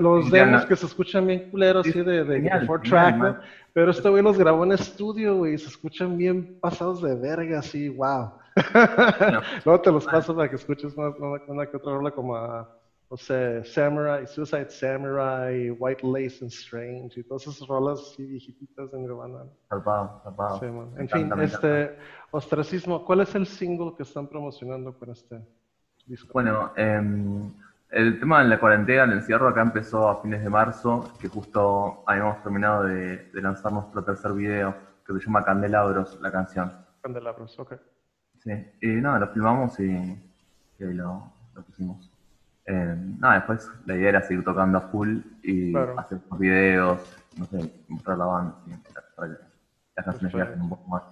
los 0.00 0.30
demos 0.30 0.64
que 0.64 0.76
se 0.76 0.86
escuchan 0.86 1.26
bien 1.26 1.50
culeros, 1.50 1.84
así 1.84 2.00
de, 2.02 2.22
de 2.22 2.36
genial, 2.36 2.68
track, 2.84 3.40
Pero 3.72 3.90
este 3.90 4.08
güey 4.08 4.22
los 4.22 4.38
grabó 4.38 4.62
en 4.62 4.70
estudio, 4.70 5.38
güey, 5.38 5.58
se 5.58 5.68
escuchan 5.68 6.16
bien 6.16 6.60
pasados 6.60 7.02
de 7.02 7.16
verga, 7.16 7.58
así, 7.58 7.88
wow. 7.88 8.30
Luego 9.64 9.80
te 9.80 9.90
los 9.90 10.04
paso 10.04 10.36
para 10.36 10.48
que 10.48 10.54
escuches 10.54 10.94
una, 10.96 11.08
una, 11.48 11.66
que 11.66 11.76
otra 11.76 11.94
rola 11.94 12.12
como 12.12 12.36
a 12.36 12.68
no 13.10 13.16
sé, 13.16 13.64
Samurai, 13.64 14.26
Suicide 14.26 14.70
Samurai, 14.70 15.70
White 15.70 16.06
Lace 16.06 16.38
and 16.40 16.50
Strange 16.50 17.20
y 17.20 17.22
todas 17.24 17.46
esas 17.46 17.66
rolas 17.68 18.00
así 18.00 18.24
viejitas 18.24 18.90
de 18.90 18.98
Nirvana. 18.98 19.44
Salvado, 19.68 20.20
salvado. 20.24 20.58
Sí, 20.60 20.66
en 21.00 21.08
fin, 21.08 21.30
este, 21.40 21.96
Ostracismo, 22.30 23.04
¿cuál 23.04 23.20
es 23.20 23.32
el 23.36 23.46
single 23.46 23.94
que 23.96 24.02
están 24.02 24.26
promocionando 24.26 24.98
con 24.98 25.10
este? 25.10 25.40
Bueno, 26.32 26.72
eh, 26.76 27.00
el 27.90 28.18
tema 28.18 28.42
de 28.42 28.48
la 28.48 28.58
cuarentena, 28.58 29.04
el 29.04 29.12
encierro 29.12 29.48
acá 29.48 29.62
empezó 29.62 30.08
a 30.08 30.20
fines 30.20 30.42
de 30.42 30.50
marzo, 30.50 31.08
que 31.18 31.28
justo 31.28 32.02
habíamos 32.06 32.42
terminado 32.42 32.82
de, 32.84 33.24
de 33.32 33.42
lanzar 33.42 33.72
nuestro 33.72 34.02
tercer 34.02 34.32
video, 34.32 34.74
que 35.06 35.12
se 35.14 35.20
llama 35.20 35.42
Candelabros, 35.42 36.18
la 36.20 36.30
canción. 36.30 36.72
Candelabros, 37.02 37.58
ok. 37.58 37.74
Sí, 38.38 38.50
y 38.80 38.88
nada, 39.00 39.20
lo 39.20 39.28
filmamos 39.28 39.78
y, 39.80 39.90
y 40.78 40.84
ahí 40.84 40.92
lo, 40.94 41.32
lo 41.54 41.62
pusimos. 41.62 42.10
Eh, 42.66 42.94
no, 43.18 43.30
después 43.32 43.70
la 43.84 43.94
idea 43.94 44.08
era 44.10 44.22
seguir 44.22 44.42
tocando 44.42 44.78
a 44.78 44.80
full 44.80 45.18
y 45.42 45.74
hacer 45.96 46.18
videos, 46.38 47.00
no 47.36 47.44
sé, 47.46 47.70
mostrar 47.88 48.18
la 48.18 48.24
banda, 48.24 48.54
para 49.14 49.28
que 49.28 49.44
las 49.96 50.04
canciones 50.04 50.34
lleguen 50.34 50.60
un 50.62 50.68
poco 50.70 50.88
más. 50.88 51.02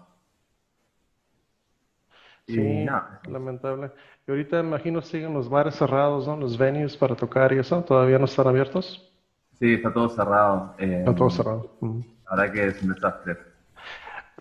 Sí, 2.46 2.84
nada. 2.84 3.20
lamentable. 3.28 3.90
Y 4.26 4.30
ahorita 4.30 4.60
imagino 4.60 5.00
siguen 5.00 5.32
los 5.32 5.48
bares 5.48 5.76
cerrados, 5.76 6.26
¿no? 6.26 6.36
Los 6.36 6.58
venues 6.58 6.96
para 6.96 7.14
tocar 7.14 7.52
y 7.52 7.58
eso, 7.58 7.82
¿todavía 7.82 8.18
no 8.18 8.24
están 8.24 8.46
abiertos? 8.46 9.10
Sí, 9.58 9.74
está 9.74 9.92
todo 9.92 10.08
cerrado. 10.08 10.74
Eh, 10.78 10.98
está 10.98 11.14
todo 11.14 11.30
cerrado. 11.30 11.70
La 11.80 12.36
verdad 12.36 12.52
que 12.52 12.66
es 12.66 12.82
un 12.82 12.94
desastre. 12.94 13.36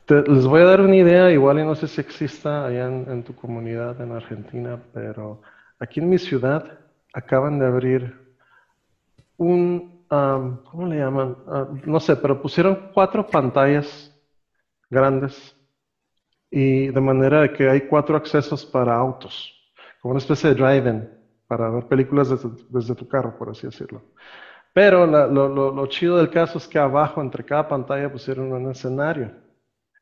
les 0.07 0.45
voy 0.45 0.61
a 0.61 0.65
dar 0.65 0.81
una 0.81 0.95
idea, 0.95 1.31
igual 1.31 1.59
y 1.59 1.63
no 1.63 1.75
sé 1.75 1.87
si 1.87 2.01
exista 2.01 2.65
allá 2.65 2.87
en 2.87 3.23
tu 3.23 3.35
comunidad 3.35 3.99
en 4.01 4.11
Argentina, 4.11 4.79
pero 4.93 5.41
aquí 5.79 5.99
en 5.99 6.09
mi 6.09 6.17
ciudad 6.17 6.79
acaban 7.13 7.59
de 7.59 7.65
abrir 7.65 8.21
un, 9.37 10.05
¿cómo 10.07 10.85
le 10.87 10.97
llaman? 10.97 11.35
Ah, 11.47 11.67
no 11.85 11.99
sé, 11.99 12.15
pero 12.15 12.41
pusieron 12.41 12.91
cuatro 12.93 13.25
pantallas 13.25 14.15
grandes 14.89 15.55
y 16.51 16.89
de 16.89 17.01
manera 17.01 17.51
que 17.53 17.69
hay 17.69 17.81
cuatro 17.87 18.17
accesos 18.17 18.65
para 18.65 18.93
autos, 18.93 19.51
como 20.01 20.11
una 20.11 20.19
especie 20.19 20.49
de 20.49 20.55
drive-in 20.55 21.09
para 21.47 21.69
ver 21.69 21.87
películas 21.87 22.29
desde, 22.69 22.95
tu 22.95 23.07
carro, 23.07 23.37
por 23.37 23.49
así 23.49 23.67
decirlo. 23.67 24.01
Pero 24.73 25.05
lo, 25.05 25.71
lo, 25.71 25.87
chido 25.87 26.17
del 26.17 26.29
caso 26.29 26.57
es 26.57 26.67
que 26.67 26.77
abajo, 26.77 27.21
entre 27.21 27.43
cada 27.43 27.67
pantalla, 27.67 28.11
pusieron 28.11 28.53
un 28.53 28.69
escenario. 28.71 29.31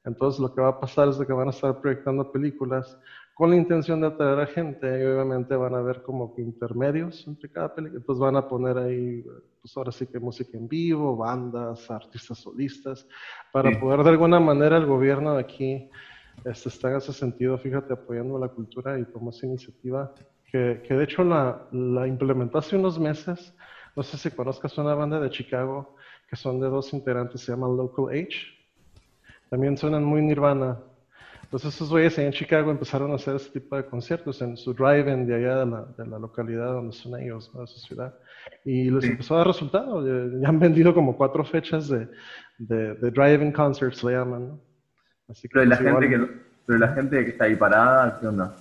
Entonces 0.03 0.39
lo 0.39 0.53
que 0.53 0.61
va 0.61 0.69
a 0.69 0.79
pasar 0.79 1.09
es 1.09 1.17
que 1.17 1.33
van 1.33 1.47
a 1.47 1.51
estar 1.51 1.79
proyectando 1.81 2.31
películas 2.31 2.97
con 3.39 3.51
la 3.51 3.55
intención 3.55 4.01
de 4.01 4.07
atraer 4.07 4.39
a 4.39 4.45
gente 4.47 4.85
y 4.85 5.05
obviamente 5.05 5.55
van 5.55 5.73
a 5.73 5.81
ver 5.81 6.03
como 6.03 6.33
intermedios 6.37 7.25
entre 7.25 7.49
cada 7.49 7.73
película, 7.73 7.99
entonces 7.99 8.19
van 8.19 8.35
a 8.35 8.45
poner 8.45 8.77
ahí, 8.77 9.23
pues 9.61 9.77
ahora 9.77 9.93
sí 9.93 10.05
que 10.07 10.19
música 10.19 10.57
en 10.57 10.67
vivo, 10.67 11.15
bandas, 11.15 11.89
artistas 11.89 12.37
solistas, 12.39 13.07
para 13.53 13.79
poder 13.79 14.03
de 14.03 14.09
alguna 14.09 14.41
manera 14.41 14.75
el 14.75 14.85
gobierno 14.85 15.35
de 15.35 15.39
aquí 15.39 15.89
este, 16.45 16.69
está 16.69 16.91
en 16.91 16.97
ese 16.97 17.13
sentido, 17.13 17.57
fíjate, 17.57 17.93
apoyando 17.93 18.37
la 18.39 18.47
cultura 18.47 18.99
y 18.99 19.05
tomó 19.05 19.29
esa 19.29 19.45
iniciativa, 19.45 20.13
que, 20.51 20.81
que 20.87 20.93
de 20.93 21.03
hecho 21.03 21.23
la, 21.23 21.67
la 21.71 22.07
implementó 22.07 22.57
hace 22.57 22.75
unos 22.75 22.99
meses, 22.99 23.53
no 23.95 24.03
sé 24.03 24.17
si 24.17 24.31
conozcas 24.31 24.77
una 24.77 24.93
banda 24.93 25.19
de 25.19 25.29
Chicago, 25.29 25.95
que 26.29 26.35
son 26.35 26.59
de 26.59 26.67
dos 26.67 26.93
integrantes, 26.93 27.41
se 27.41 27.51
llama 27.51 27.67
Local 27.67 28.05
H, 28.09 28.37
también 29.49 29.77
suenan 29.77 30.03
muy 30.03 30.21
nirvana, 30.21 30.79
entonces 31.49 31.73
esos 31.73 31.89
güeyes 31.89 32.15
en 32.19 32.31
Chicago 32.31 32.69
empezaron 32.69 33.11
a 33.11 33.15
hacer 33.15 33.35
ese 33.35 33.49
tipo 33.49 33.75
de 33.75 33.83
conciertos 33.83 34.39
en 34.43 34.55
su 34.55 34.71
drive-in 34.71 35.25
de 35.25 35.33
allá 35.33 35.57
de 35.57 35.65
la, 35.65 35.85
de 35.97 36.05
la, 36.05 36.19
localidad 36.19 36.73
donde 36.73 36.95
son 36.95 37.19
ellos, 37.19 37.51
de 37.51 37.65
su 37.65 37.79
ciudad. 37.79 38.13
Y 38.63 38.91
les 38.91 39.05
empezó 39.05 39.33
a 39.33 39.37
dar 39.39 39.47
resultado. 39.47 40.05
Ya, 40.05 40.47
han 40.47 40.59
vendido 40.59 40.93
como 40.93 41.17
cuatro 41.17 41.43
fechas 41.43 41.89
de, 41.89 42.07
de, 42.59 42.93
de 42.93 43.09
drive-in 43.09 43.51
concerts, 43.51 44.03
le 44.03 44.11
llaman. 44.11 44.47
¿no? 44.49 44.68
Así 45.29 45.47
que, 45.47 45.53
pero, 45.53 45.65
la 45.65 45.77
pues 45.77 45.89
gente 45.89 46.09
que, 46.09 46.27
pero 46.65 46.79
la 46.79 46.87
gente 46.89 47.25
que 47.25 47.31
está 47.31 47.45
ahí 47.45 47.55
parada, 47.55 48.17
¿qué 48.19 48.27
onda? 48.27 48.55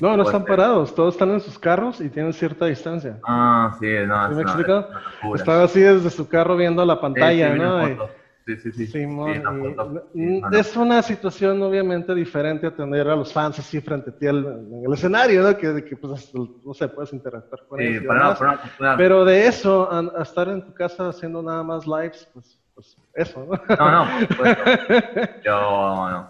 No, 0.00 0.16
no 0.16 0.22
están 0.22 0.44
parados, 0.44 0.94
todos 0.94 1.14
están 1.14 1.30
en 1.30 1.40
sus 1.40 1.58
carros 1.58 2.00
y 2.00 2.08
tienen 2.08 2.32
cierta 2.32 2.66
distancia. 2.66 3.18
Ah, 3.24 3.76
sí, 3.80 3.86
no. 4.06 4.28
¿Sí 4.28 4.34
me 4.36 4.42
explico? 4.42 4.86
Estaba 5.34 5.64
así 5.64 5.80
desde 5.80 6.10
su 6.10 6.28
carro 6.28 6.56
viendo 6.56 6.84
la 6.84 7.00
pantalla, 7.00 7.54
¿no? 7.54 8.08
Sí, 8.46 8.56
sí, 8.56 8.72
sí. 8.72 8.86
sí 8.86 9.06
es 10.52 10.76
una 10.76 11.02
situación 11.02 11.60
obviamente 11.62 12.14
diferente 12.14 12.66
a 12.66 12.74
tener 12.74 13.06
a 13.06 13.14
los 13.14 13.30
fans 13.30 13.58
así 13.58 13.78
frente 13.78 14.08
a 14.08 14.16
ti 14.16 14.26
en 14.26 14.82
el 14.86 14.92
escenario, 14.94 15.42
¿no? 15.42 15.54
Que, 15.54 15.84
que 15.84 15.96
pues, 15.96 16.32
no 16.64 16.72
sé, 16.72 16.88
puedes 16.88 17.12
interactuar 17.12 17.66
con 17.68 17.78
ellos. 17.78 18.04
Pero 18.96 19.26
de 19.26 19.48
eso, 19.48 19.92
a, 19.92 20.22
estar 20.22 20.48
en 20.48 20.64
tu 20.64 20.72
casa 20.72 21.10
haciendo 21.10 21.42
nada 21.42 21.62
más 21.62 21.86
lives, 21.86 22.26
pues, 22.32 22.58
pues 22.78 22.96
eso, 23.12 23.44
¿no? 23.44 23.76
No, 23.76 23.90
no, 23.90 24.28
por 24.36 24.46
Yo, 25.44 26.10
no. 26.10 26.28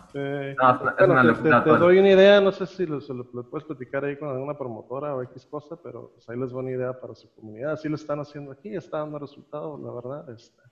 te, 1.62 1.70
doy 1.78 1.98
una 1.98 2.08
idea, 2.08 2.40
no 2.40 2.52
sé 2.52 2.66
si 2.66 2.87
lo, 2.87 3.00
lo, 3.00 3.50
puedes 3.50 3.66
platicar 3.66 4.02
ahí 4.06 4.16
con 4.16 4.30
alguna 4.30 4.56
promotora 4.56 5.14
o 5.14 5.22
X 5.24 5.44
cosa, 5.44 5.76
pero 5.76 6.11
pues, 6.14 6.26
ahí 6.30 6.38
les 6.38 6.50
doy 6.50 6.61
una 6.64 6.70
idea 6.70 6.98
para 6.98 7.14
su 7.14 7.30
comunidad. 7.34 7.72
Así 7.72 7.87
lo 7.87 7.96
están 7.96 8.20
haciendo 8.20 8.50
aquí, 8.50 8.74
está 8.74 9.00
dando 9.00 9.18
resultados, 9.18 9.78
la 9.78 9.92
verdad. 9.92 10.30
Este. 10.30 10.62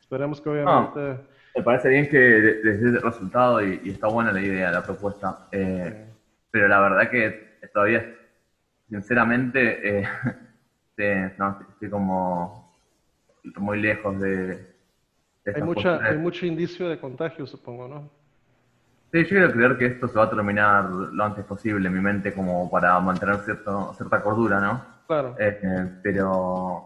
Esperemos 0.00 0.40
que 0.40 0.48
obviamente... 0.48 1.22
me 1.54 1.62
parece 1.62 1.90
bien 1.90 2.08
que 2.08 2.18
les 2.64 2.80
dé 2.80 2.88
el 2.88 3.02
resultado 3.02 3.62
y, 3.62 3.90
está 3.90 4.08
buena 4.08 4.32
la 4.32 4.40
idea, 4.40 4.70
la 4.70 4.82
propuesta. 4.82 5.48
Eh, 5.52 6.06
pero 6.50 6.66
la 6.66 6.80
verdad 6.80 7.10
que 7.10 7.58
todavía, 7.74 8.10
sinceramente, 8.88 9.98
eh, 9.98 10.08
estoy 10.96 11.90
como 11.90 12.72
muy 13.58 13.82
lejos 13.82 14.18
de... 14.18 14.75
hay, 15.54 15.62
mucha, 15.62 15.98
hay 16.04 16.16
mucho 16.18 16.46
indicio 16.46 16.88
de 16.88 16.98
contagio, 16.98 17.46
supongo, 17.46 17.88
¿no? 17.88 18.10
Sí, 19.12 19.22
yo 19.22 19.28
quiero 19.28 19.52
creer 19.52 19.76
que 19.78 19.86
esto 19.86 20.08
se 20.08 20.18
va 20.18 20.24
a 20.24 20.30
terminar 20.30 20.84
lo 20.90 21.24
antes 21.24 21.44
posible 21.44 21.86
en 21.88 21.94
mi 21.94 22.00
mente 22.00 22.32
como 22.32 22.68
para 22.68 22.98
mantener 23.00 23.36
cierto, 23.38 23.94
cierta 23.96 24.20
cordura, 24.20 24.60
¿no? 24.60 24.84
Claro. 25.06 25.34
Eh, 25.38 25.56
pero 26.02 26.84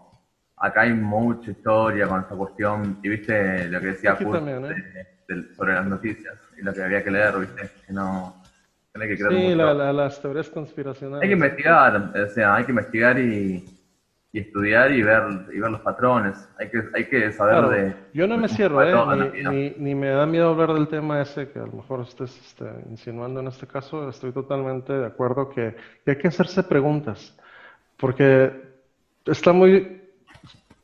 acá 0.57 0.81
hay 0.81 0.93
mucha 0.93 1.51
historia 1.51 2.07
con 2.07 2.21
esta 2.21 2.35
cuestión. 2.35 2.99
Y 3.01 3.09
viste 3.09 3.67
lo 3.67 3.79
que 3.79 3.87
decía 3.87 4.15
Kurt 4.15 4.37
también, 4.37 4.65
¿eh? 4.65 4.75
de- 5.27 5.35
de- 5.35 5.53
sobre 5.55 5.73
las 5.73 5.85
noticias 5.87 6.35
y 6.57 6.61
lo 6.61 6.71
que 6.73 6.83
había 6.83 7.03
que 7.03 7.11
leer, 7.11 7.33
viste, 7.39 7.69
que 7.87 7.91
no, 7.93 8.35
que 8.93 8.99
no 8.99 9.03
hay 9.03 9.09
que 9.09 9.17
creer 9.17 9.31
Sí, 9.31 9.43
mucho. 9.47 9.55
la- 9.57 9.73
la- 9.73 9.93
las 9.93 10.21
teorías 10.21 10.49
conspiracionales. 10.49 11.23
Hay 11.23 11.29
que 11.29 11.33
investigar, 11.33 12.11
o 12.15 12.29
sea, 12.29 12.55
hay 12.55 12.63
que 12.65 12.71
investigar 12.71 13.17
y, 13.19 13.65
y 14.33 14.39
estudiar 14.39 14.91
y 14.91 15.03
ver 15.03 15.23
y 15.53 15.59
ver 15.59 15.71
los 15.71 15.81
patrones. 15.81 16.47
Hay 16.57 16.69
que 16.69 16.83
hay 16.95 17.05
que 17.09 17.31
saber 17.33 17.53
Claro, 17.55 17.69
de 17.69 17.93
yo 18.13 18.27
no 18.27 18.37
me 18.37 18.47
cierro, 18.47 18.81
¿eh? 18.81 18.93
Ni, 19.33 19.43
ni, 19.43 19.69
ni 19.77 19.95
me 19.95 20.09
da 20.09 20.25
miedo 20.25 20.49
hablar 20.49 20.73
del 20.73 20.87
tema 20.87 21.21
ese 21.21 21.49
que 21.49 21.59
a 21.59 21.65
lo 21.65 21.73
mejor 21.73 22.01
estés 22.01 22.39
este, 22.39 22.65
insinuando 22.89 23.41
en 23.41 23.47
este 23.47 23.67
caso. 23.67 24.07
Estoy 24.09 24.31
totalmente 24.31 24.93
de 24.93 25.05
acuerdo 25.05 25.49
que, 25.49 25.75
que 26.05 26.11
hay 26.11 26.17
que 26.17 26.29
hacerse 26.29 26.63
preguntas, 26.63 27.37
porque 27.97 28.51
está 29.25 29.51
muy, 29.51 30.01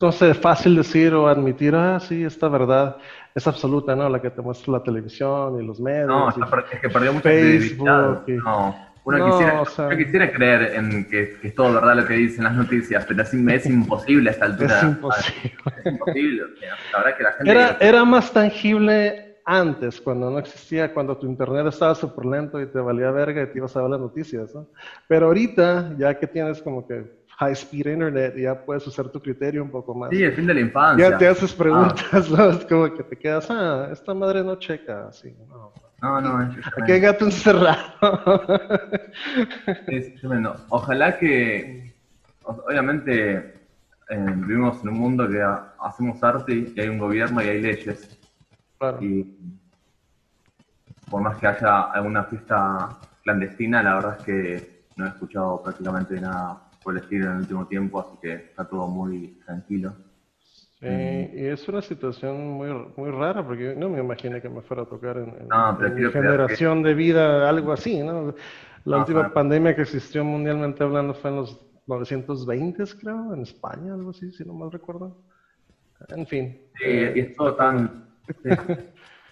no 0.02 0.12
sé, 0.12 0.34
fácil 0.34 0.76
decir 0.76 1.14
o 1.14 1.28
admitir, 1.28 1.74
ah, 1.74 2.00
sí, 2.02 2.24
esta 2.26 2.50
verdad 2.50 2.98
es 3.34 3.48
absoluta, 3.48 3.96
¿no? 3.96 4.10
La 4.10 4.22
que 4.22 4.30
te 4.30 4.42
muestra 4.42 4.74
la 4.74 4.84
televisión 4.84 5.62
y 5.62 5.66
los 5.66 5.80
medios. 5.80 6.08
No, 6.08 6.28
y 6.36 6.74
es 6.74 6.80
que 6.82 6.90
perdió 6.90 7.14
mucha 7.14 7.30
Facebook 7.30 8.24
y- 8.28 8.34
No, 8.34 8.87
uno 9.08 9.20
No, 9.20 9.26
quisiera, 9.32 9.62
o 9.62 9.66
sea- 9.66 9.98
quisiera 9.98 10.32
creer 10.32 10.74
en 10.76 11.06
que, 11.06 11.38
que 11.42 11.48
es 11.48 11.56
todo 11.56 11.74
verdad 11.74 11.96
lo 11.96 12.06
que 12.06 12.14
dicen 12.16 12.44
las 12.44 12.56
noticias, 12.56 13.06
pero 13.06 13.22
es, 13.24 13.34
es 13.34 13.66
imposible 13.66 14.30
a 14.30 14.34
esta 14.34 14.46
altura. 14.46 14.78
Es 14.78 14.84
imposible. 14.84 15.54
Es 15.80 15.86
imposible. 15.94 16.44
la 16.92 16.98
verdad 17.00 17.18
que 17.18 17.24
la 17.24 17.32
gente... 17.32 17.52
Era, 17.52 17.78
era 17.80 18.04
más 18.04 18.34
tangible 18.34 19.38
antes, 19.46 20.02
cuando 20.02 20.30
no 20.30 20.40
existía, 20.40 20.94
cuando 20.94 21.16
tu 21.18 21.26
internet 21.26 21.68
estaba 21.68 21.96
súper 21.96 22.26
lento 22.26 22.60
y 22.60 22.66
te 22.68 22.80
valía 22.80 23.10
verga 23.12 23.44
y 23.44 23.48
te 23.48 23.60
ibas 23.60 23.78
a 23.78 23.82
ver 23.82 23.92
las 23.92 24.02
noticias, 24.02 24.54
¿no? 24.54 24.68
Pero 25.08 25.28
ahorita, 25.28 25.96
ya 25.98 26.20
que 26.20 26.28
tienes 26.28 26.62
como 26.62 26.86
que 26.86 27.06
high 27.38 27.54
speed 27.54 27.88
internet, 27.88 28.36
ya 28.36 28.66
puedes 28.66 28.86
usar 28.88 29.08
tu 29.08 29.22
criterio 29.22 29.64
un 29.64 29.72
poco 29.72 29.96
más. 29.96 30.10
Sí, 30.10 30.22
el 30.22 30.34
fin 30.34 30.48
de 30.48 30.54
la 30.54 30.60
infancia. 30.60 31.12
ya 31.12 31.18
te 31.18 31.30
haces 31.30 31.54
preguntas, 31.54 32.30
¿no? 32.30 32.50
Es 32.50 32.66
como 32.66 32.94
que 32.94 33.04
te 33.04 33.16
quedas, 33.16 33.48
ah, 33.50 33.88
esta 33.90 34.14
madre 34.14 34.44
no 34.44 34.60
checa, 34.60 35.08
así, 35.08 35.34
no. 35.48 35.72
No, 36.02 36.22
no, 36.22 36.42
es 36.44 36.68
Aquí 36.82 36.92
hay 36.92 37.00
gato 37.00 37.26
encerrado. 37.26 37.78
Es 39.88 40.14
tremendo. 40.16 40.56
Ojalá 40.70 41.18
que, 41.18 41.94
obviamente, 42.44 43.38
eh, 44.10 44.26
vivimos 44.36 44.82
en 44.84 44.90
un 44.90 45.00
mundo 45.00 45.28
que 45.28 45.42
ha- 45.42 45.74
hacemos 45.82 46.24
arte 46.24 46.54
y 46.76 46.80
hay 46.80 46.88
un 46.90 47.00
gobierno 47.00 47.42
y 47.42 47.48
hay 47.48 47.62
leyes. 47.62 48.18
Claro. 48.78 49.02
Y 49.02 49.26
por 51.10 51.22
más 51.22 51.38
que 51.38 51.48
haya 51.48 51.82
alguna 51.84 52.24
fiesta 52.26 52.90
clandestina, 53.24 53.82
la 53.82 53.96
verdad 53.96 54.18
es 54.20 54.26
que 54.26 54.84
no 54.98 55.06
he 55.06 55.10
escuchado 55.10 55.62
prácticamente 55.64 56.20
nada 56.22 56.62
por 56.84 56.96
el 56.96 57.02
estilo 57.04 57.26
en 57.26 57.32
el 57.32 57.38
último 57.40 57.66
tiempo, 57.66 58.00
así 58.02 58.18
que 58.22 58.34
está 58.36 58.66
todo 58.66 58.88
muy 58.88 59.40
tranquilo. 59.46 59.96
Sí, 60.80 60.88
y 61.34 61.46
es 61.48 61.68
una 61.68 61.82
situación 61.82 62.50
muy, 62.52 62.70
muy 62.96 63.10
rara 63.10 63.44
porque 63.44 63.74
no 63.76 63.90
me 63.90 64.00
imaginé 64.00 64.40
que 64.42 64.50
me 64.50 64.62
fuera 64.62 64.84
a 64.84 64.86
tocar 64.86 65.18
en, 65.18 65.30
en- 65.30 65.50
No, 65.50 65.70
en 65.70 65.78
prefiero 65.78 66.08
mi 66.10 66.14
generación 66.14 66.84
de 66.84 66.94
vida, 66.94 67.50
algo 67.50 67.72
así, 67.72 68.00
¿no? 68.04 68.34
La 68.86 68.98
No, 68.98 69.02
última 69.02 69.28
pandemia 69.30 69.74
que 69.74 69.82
existió 69.82 70.24
mundialmente 70.24 70.84
hablando 70.84 71.14
fue 71.16 71.32
en 71.32 71.38
los 71.38 71.58
920, 71.88 72.84
creo, 73.00 73.34
en 73.34 73.42
España, 73.42 73.94
algo 73.94 74.12
así, 74.12 74.32
si 74.32 74.44
no 74.46 74.54
mal 74.54 74.72
recuerdo. 74.72 75.16
En 76.10 76.26
fin. 76.28 76.56
Sí, 76.76 76.86
y 77.16 77.20
es 77.22 77.34
todo 77.36 77.56
tan... 77.56 77.90
Sí, 78.44 78.50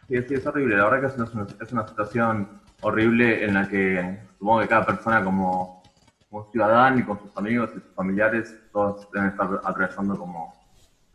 sí, 0.09 0.21
sí, 0.27 0.33
es 0.35 0.45
horrible. 0.45 0.77
La 0.77 0.85
verdad 0.85 1.01
que 1.01 1.21
es 1.21 1.33
una, 1.33 1.47
es 1.59 1.71
una 1.71 1.87
situación 1.87 2.47
horrible 2.81 3.43
en 3.45 3.53
la 3.53 3.67
que 3.67 4.17
supongo 4.37 4.61
que 4.61 4.67
cada 4.67 4.85
persona 4.85 5.23
como, 5.23 5.71
como 6.29 6.45
ciudadano 6.45 6.99
y 6.99 7.03
con 7.03 7.19
sus 7.19 7.35
amigos 7.37 7.69
y 7.75 7.79
sus 7.79 7.93
familiares, 7.93 8.57
todos 8.71 9.07
deben 9.13 9.29
estar 9.29 9.49
atravesando 9.63 10.17
como... 10.17 10.53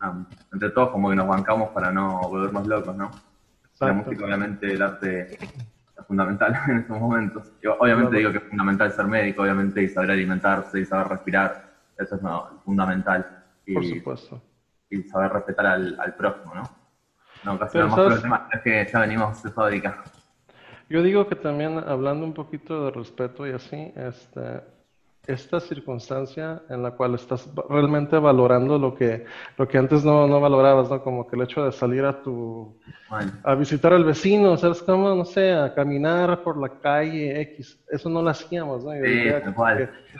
um, 0.03 0.25
entre 0.53 0.69
todos 0.71 0.89
como 0.89 1.09
que 1.09 1.15
nos 1.15 1.27
bancamos 1.27 1.69
para 1.69 1.91
no 1.91 2.21
volvernos 2.21 2.67
locos, 2.67 2.95
¿no? 2.95 3.09
La 3.09 3.87
Exacto. 3.87 3.93
música, 3.95 4.25
obviamente, 4.25 4.73
el 4.73 4.81
arte 4.81 5.33
es 5.33 6.05
fundamental 6.07 6.53
en 6.67 6.77
estos 6.79 6.99
momentos. 6.99 7.51
Yo, 7.61 7.75
obviamente 7.79 8.09
Claro. 8.11 8.17
digo 8.19 8.31
que 8.31 8.37
es 8.37 8.49
fundamental 8.49 8.91
ser 8.91 9.05
médico, 9.07 9.41
obviamente, 9.41 9.81
y 9.83 9.87
saber 9.89 10.11
alimentarse 10.11 10.79
y 10.79 10.85
saber 10.85 11.07
respirar. 11.07 11.71
Eso 11.97 12.15
es 12.15 12.21
no, 12.21 12.61
fundamental. 12.63 13.43
Y, 13.65 13.73
Por 13.73 13.85
supuesto. 13.85 14.41
y 14.89 15.03
saber 15.03 15.31
respetar 15.33 15.65
al, 15.67 15.99
al 15.99 16.15
prójimo, 16.15 16.53
¿no? 16.55 16.61
No 16.61 16.69
Pero, 17.43 17.55
ocasionar 17.55 17.89
más 17.89 17.99
problemas. 17.99 18.41
Es 18.53 18.61
que 18.61 18.87
ya 18.91 18.99
venimos 18.99 19.41
de 19.43 19.49
fábrica. 19.51 20.03
Yo 20.89 21.01
digo 21.01 21.27
que 21.27 21.35
también 21.35 21.79
hablando 21.87 22.25
un 22.25 22.33
poquito 22.33 22.85
de 22.85 22.91
respeto 22.91 23.47
y 23.47 23.51
así, 23.51 23.91
este, 23.95 24.61
esta 25.27 25.59
circunstancia 25.59 26.63
en 26.69 26.81
la 26.81 26.91
cual 26.91 27.13
estás 27.13 27.47
realmente 27.69 28.17
valorando 28.17 28.79
lo 28.79 28.95
que, 28.95 29.25
lo 29.55 29.67
que 29.67 29.77
antes 29.77 30.03
no, 30.03 30.27
no 30.27 30.41
valorabas, 30.41 30.89
¿no? 30.89 31.03
Como 31.03 31.27
que 31.27 31.35
el 31.35 31.43
hecho 31.43 31.63
de 31.63 31.71
salir 31.71 32.03
a 32.05 32.23
tu, 32.23 32.75
a 33.43 33.53
visitar 33.53 33.93
al 33.93 34.03
vecino, 34.03 34.57
¿sabes 34.57 34.81
cómo? 34.81 35.13
No 35.13 35.23
sé, 35.23 35.53
a 35.53 35.75
caminar 35.75 36.41
por 36.41 36.57
la 36.57 36.79
calle 36.79 37.39
X, 37.41 37.79
eso 37.91 38.09
no 38.09 38.23
lo 38.23 38.29
hacíamos, 38.29 38.83
¿no? 38.83 38.95
Y 38.95 39.31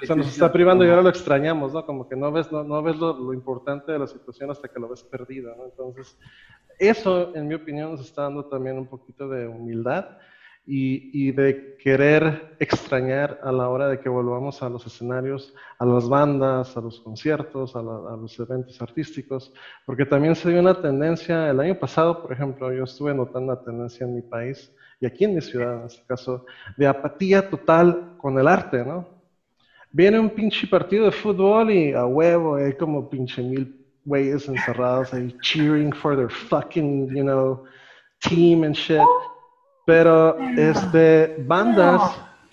Sí, 0.01 0.13
nos 0.15 0.27
está 0.27 0.51
privando 0.51 0.85
y 0.85 0.89
ahora 0.89 1.01
lo 1.01 1.09
extrañamos, 1.09 1.73
¿no? 1.73 1.83
Como 1.83 2.07
que 2.07 2.15
no 2.15 2.31
ves, 2.31 2.51
no, 2.51 2.63
no 2.63 2.83
ves 2.83 2.95
lo, 2.97 3.13
lo 3.17 3.33
importante 3.33 3.91
de 3.91 3.99
la 3.99 4.07
situación 4.07 4.51
hasta 4.51 4.67
que 4.67 4.79
lo 4.79 4.87
ves 4.87 5.03
perdido, 5.03 5.55
¿no? 5.57 5.65
Entonces, 5.65 6.15
eso, 6.77 7.35
en 7.35 7.47
mi 7.47 7.55
opinión, 7.55 7.91
nos 7.91 8.01
está 8.01 8.23
dando 8.23 8.45
también 8.45 8.77
un 8.77 8.87
poquito 8.87 9.27
de 9.27 9.47
humildad 9.47 10.05
y, 10.65 11.09
y 11.27 11.31
de 11.31 11.75
querer 11.81 12.55
extrañar 12.59 13.39
a 13.43 13.51
la 13.51 13.67
hora 13.69 13.87
de 13.89 13.99
que 13.99 14.09
volvamos 14.09 14.61
a 14.61 14.69
los 14.69 14.85
escenarios, 14.85 15.53
a 15.79 15.85
las 15.85 16.07
bandas, 16.07 16.77
a 16.77 16.81
los 16.81 16.99
conciertos, 17.01 17.75
a, 17.75 17.81
la- 17.81 18.13
a 18.13 18.17
los 18.17 18.39
eventos 18.39 18.81
artísticos, 18.81 19.51
porque 19.85 20.05
también 20.05 20.35
se 20.35 20.49
dio 20.51 20.59
una 20.59 20.79
tendencia, 20.79 21.49
el 21.49 21.59
año 21.59 21.75
pasado, 21.79 22.21
por 22.21 22.31
ejemplo, 22.31 22.71
yo 22.71 22.83
estuve 22.83 23.13
notando 23.13 23.53
una 23.53 23.61
tendencia 23.63 24.05
en 24.05 24.15
mi 24.15 24.21
país 24.21 24.71
y 24.99 25.07
aquí 25.07 25.23
en 25.25 25.33
mi 25.35 25.41
ciudad, 25.41 25.79
en 25.81 25.85
este 25.87 26.03
caso, 26.05 26.45
de 26.77 26.85
apatía 26.87 27.49
total 27.49 28.13
con 28.17 28.37
el 28.37 28.47
arte, 28.47 28.85
¿no? 28.85 29.07
Viene 29.91 30.19
un 30.19 30.29
pinche 30.29 30.67
partido 30.67 31.05
de 31.05 31.11
fútbol 31.11 31.71
y 31.71 31.91
a 31.93 32.05
huevo, 32.05 32.55
hay 32.55 32.73
como 32.73 33.09
pinche 33.09 33.41
mil 33.41 33.75
güeyes 34.05 34.47
encerrados 34.47 35.13
ahí 35.13 35.35
cheering 35.41 35.91
for 35.91 36.15
their 36.15 36.29
fucking, 36.29 37.07
you 37.15 37.23
know, 37.23 37.63
team 38.19 38.63
and 38.63 38.75
shit. 38.75 39.01
Pero, 39.85 40.37
este, 40.57 41.35
bandas, 41.47 42.01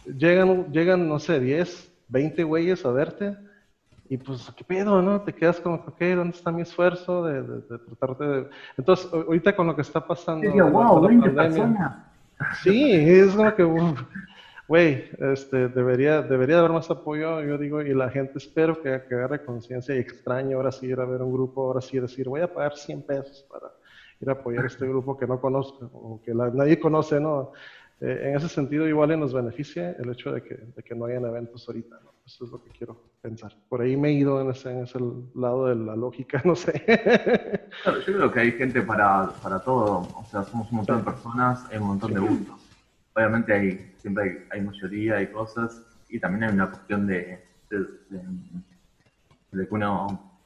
llegan, 0.06 0.72
llegan, 0.72 1.08
no 1.08 1.18
sé, 1.18 1.38
10, 1.40 1.92
20 2.08 2.42
güeyes 2.44 2.84
a 2.84 2.90
verte 2.90 3.36
y 4.08 4.16
pues, 4.16 4.50
¿qué 4.56 4.64
pedo, 4.64 5.02
no? 5.02 5.20
Te 5.20 5.34
quedas 5.34 5.60
como, 5.60 5.76
ok, 5.76 6.00
¿dónde 6.16 6.36
está 6.36 6.50
mi 6.50 6.62
esfuerzo 6.62 7.24
de, 7.26 7.42
de, 7.42 7.60
de 7.60 7.78
tratarte 7.78 8.24
de... 8.24 8.48
Entonces, 8.78 9.12
ahorita 9.12 9.54
con 9.54 9.66
lo 9.66 9.76
que 9.76 9.82
está 9.82 10.06
pasando... 10.06 10.50
Digo, 10.50 10.70
wow, 10.70 11.02
la 11.02 11.08
20 11.08 11.28
pandemia- 11.30 11.34
personas. 11.34 11.96
Sí, 12.62 12.92
es 12.92 13.34
como 13.34 13.54
que, 13.54 13.64
güey, 14.66 15.10
este, 15.18 15.68
debería, 15.68 16.22
debería 16.22 16.58
haber 16.60 16.70
más 16.70 16.90
apoyo, 16.90 17.42
yo 17.42 17.58
digo, 17.58 17.82
y 17.82 17.92
la 17.92 18.08
gente 18.08 18.38
espero 18.38 18.80
que, 18.80 19.02
que 19.08 19.14
agarre 19.14 19.44
conciencia 19.44 19.94
y 19.94 19.98
extrañe 19.98 20.54
ahora 20.54 20.72
sí 20.72 20.86
ir 20.86 21.00
a 21.00 21.04
ver 21.04 21.20
un 21.20 21.32
grupo, 21.32 21.66
ahora 21.66 21.80
sí 21.82 21.98
decir, 21.98 22.28
voy 22.28 22.40
a 22.40 22.52
pagar 22.52 22.76
100 22.76 23.02
pesos 23.02 23.44
para 23.50 23.66
ir 24.20 24.28
a 24.28 24.32
apoyar 24.32 24.64
a 24.64 24.66
este 24.66 24.86
grupo 24.86 25.16
que 25.16 25.26
no 25.26 25.40
conozco, 25.40 25.90
o 25.92 26.20
que 26.22 26.34
la- 26.34 26.50
nadie 26.50 26.78
conoce, 26.78 27.20
¿no? 27.20 27.52
Eh, 28.00 28.28
en 28.30 28.36
ese 28.36 28.48
sentido, 28.48 28.86
igual 28.86 29.18
nos 29.18 29.32
beneficia 29.34 29.90
el 29.98 30.10
hecho 30.10 30.32
de 30.32 30.42
que, 30.42 30.54
de 30.54 30.82
que 30.82 30.94
no 30.94 31.06
hayan 31.06 31.24
eventos 31.24 31.66
ahorita, 31.68 31.98
¿no? 32.04 32.12
Eso 32.24 32.44
es 32.44 32.50
lo 32.50 32.62
que 32.62 32.70
quiero 32.70 33.10
pensar. 33.22 33.56
Por 33.68 33.80
ahí 33.80 33.96
me 33.96 34.08
he 34.10 34.12
ido 34.12 34.40
en 34.40 34.50
ese, 34.50 34.70
en 34.70 34.82
ese 34.84 34.98
lado 35.34 35.66
de 35.66 35.74
la 35.74 35.96
lógica, 35.96 36.40
no 36.44 36.54
sé. 36.54 36.72
Claro, 37.82 37.98
Yo 38.00 38.04
creo 38.16 38.32
que 38.32 38.40
hay 38.40 38.52
gente 38.52 38.82
para, 38.82 39.30
para 39.42 39.58
todo. 39.60 40.06
O 40.14 40.24
sea, 40.30 40.44
somos 40.44 40.70
un 40.70 40.78
montón 40.78 40.98
de 40.98 41.04
personas, 41.04 41.66
hay 41.70 41.78
un 41.78 41.86
montón 41.88 42.12
de 42.12 42.20
gustos. 42.20 42.60
Obviamente 43.14 43.52
hay, 43.52 43.92
siempre 43.96 44.24
hay, 44.24 44.58
hay 44.60 44.60
mayoría, 44.66 45.16
hay 45.16 45.26
cosas, 45.28 45.82
y 46.08 46.20
también 46.20 46.44
hay 46.44 46.54
una 46.54 46.70
cuestión 46.70 47.06
de, 47.06 47.42
de, 47.70 47.78
de- 48.10 48.22
de 49.52 49.66
que 49.66 49.74
uno 49.74 50.38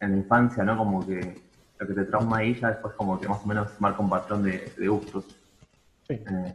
en 0.00 0.12
la 0.12 0.16
infancia, 0.16 0.62
¿no? 0.64 0.76
Como 0.78 1.04
que 1.06 1.42
lo 1.84 1.94
que 1.94 2.00
te 2.00 2.06
trauma 2.06 2.38
ahí 2.38 2.54
ya 2.54 2.68
después 2.68 2.94
como 2.94 3.20
que 3.20 3.28
más 3.28 3.42
o 3.44 3.46
menos 3.46 3.80
marca 3.80 4.00
un 4.00 4.10
patrón 4.10 4.42
de, 4.42 4.72
de 4.76 4.88
gustos. 4.88 5.24
Sí. 6.08 6.14
Eh, 6.14 6.54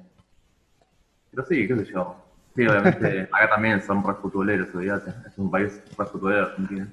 pero 1.31 1.45
sí, 1.45 1.67
qué 1.67 1.75
sé 1.75 1.85
yo. 1.85 2.15
Sí, 2.55 2.65
obviamente, 2.65 3.29
acá 3.31 3.49
también 3.49 3.81
son 3.81 4.03
re 4.05 4.15
futboleros, 4.15 4.73
olvídate. 4.73 5.11
Es 5.27 5.37
un 5.37 5.51
país 5.51 5.81
re 5.97 6.05
futbolero, 6.05 6.47
Argentina. 6.47 6.87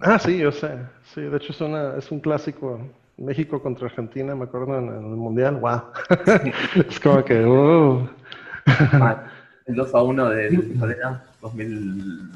Ah, 0.00 0.18
sí, 0.18 0.38
yo 0.38 0.52
sé. 0.52 0.78
Sí, 1.14 1.22
de 1.22 1.36
hecho 1.36 1.52
es, 1.52 1.60
una, 1.60 1.96
es 1.96 2.10
un 2.10 2.20
clásico. 2.20 2.80
México 3.18 3.62
contra 3.62 3.86
Argentina, 3.86 4.34
me 4.34 4.44
acuerdo 4.44 4.78
en, 4.78 4.88
el 4.88 5.16
Mundial. 5.16 5.56
¡Wow! 5.56 5.82
es 6.88 6.98
como 6.98 7.24
que, 7.24 7.44
uh. 7.44 8.08
Ah, 8.66 9.24
el 9.66 9.74
2 9.74 9.94
a 9.94 10.02
1 10.02 10.30
del 10.30 10.78
Solera 10.78 11.24
2000. 11.40 12.32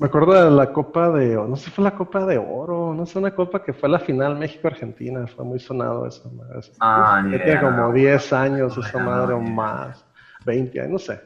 Me 0.00 0.06
acuerdo 0.06 0.32
de 0.32 0.50
la 0.50 0.72
Copa 0.72 1.10
de, 1.10 1.34
no 1.36 1.56
sé 1.56 1.66
si 1.66 1.70
fue 1.70 1.84
la 1.84 1.94
Copa 1.94 2.24
de 2.24 2.38
Oro, 2.38 2.94
no 2.94 3.04
sé, 3.04 3.18
una 3.18 3.32
copa 3.32 3.62
que 3.62 3.74
fue 3.74 3.86
la 3.88 3.98
final 3.98 4.34
México-Argentina, 4.34 5.26
fue 5.26 5.44
muy 5.44 5.58
sonado 5.60 6.06
eso. 6.06 6.30
madre. 6.30 6.60
Ah, 6.80 7.20
tiene 7.22 7.36
idea, 7.44 7.60
como 7.60 7.88
no. 7.88 7.92
10 7.92 8.32
años 8.32 8.78
No, 8.78 8.82
esa 8.82 8.98
no, 8.98 9.04
madre 9.04 9.34
o 9.34 9.40
más, 9.40 10.06
20 10.46 10.80
años, 10.80 10.92
no 10.92 10.98
sé. 10.98 11.20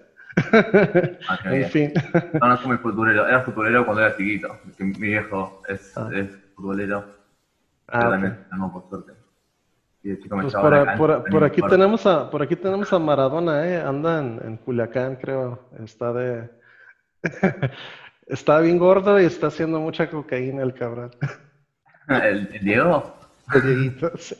Ah, 1.28 1.38
qué 1.40 1.48
en 1.62 1.70
fin. 1.70 1.92
No, 2.40 2.48
no 2.48 2.56
soy 2.56 2.66
muy 2.66 2.78
futbolero. 2.78 3.28
Era 3.28 3.42
futbolero 3.42 3.84
cuando 3.84 4.02
era 4.02 4.16
chiquito. 4.16 4.58
Mi 4.78 4.90
viejo 4.90 5.60
es, 5.68 5.96
Ah. 5.96 6.10
es 6.12 6.37
futbolero. 6.56 7.06
Ah, 7.87 7.98
pero 8.00 8.06
ok. 8.06 8.12
también 8.12 8.38
no, 8.58 8.72
por 8.72 8.88
suerte. 8.88 9.12
Y 10.02 10.10
de 10.10 10.18
chico 10.18 10.37
me 10.37 10.42
Pues 10.42 10.54
por, 10.54 10.74
a 10.74 10.96
por 10.96 11.24
por 11.30 11.44
aquí 11.44 11.62
tenemos 11.62 12.04
a 12.06 12.28
por 12.28 12.42
aquí 12.42 12.56
tenemos 12.56 12.92
a 12.92 12.98
Maradona, 12.98 13.66
eh, 13.68 13.80
anda 13.80 14.18
en, 14.18 14.40
en 14.44 14.56
Culiacán, 14.56 15.14
creo. 15.16 15.60
Está 15.78 16.12
de 16.12 16.50
está 18.26 18.60
bien 18.60 18.78
gordo 18.78 19.20
y 19.20 19.24
está 19.24 19.48
haciendo 19.48 19.80
mucha 19.80 20.10
cocaína 20.10 20.62
el 20.62 20.74
cabrón. 20.74 21.10
¿El, 22.08 22.48
el 22.52 22.64
Diego? 22.64 23.14
El 23.54 23.62
Dieguito, 23.62 24.12
sí. 24.18 24.37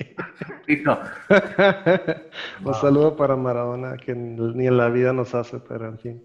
Hijo. 0.66 0.98
Un 2.64 2.74
saludo 2.74 3.16
para 3.16 3.36
Maradona, 3.36 3.96
que 3.96 4.14
ni 4.14 4.66
en 4.66 4.76
la 4.76 4.88
vida 4.88 5.12
nos 5.12 5.34
hace, 5.34 5.58
pero 5.60 5.86
en 5.88 5.98
fin. 5.98 6.24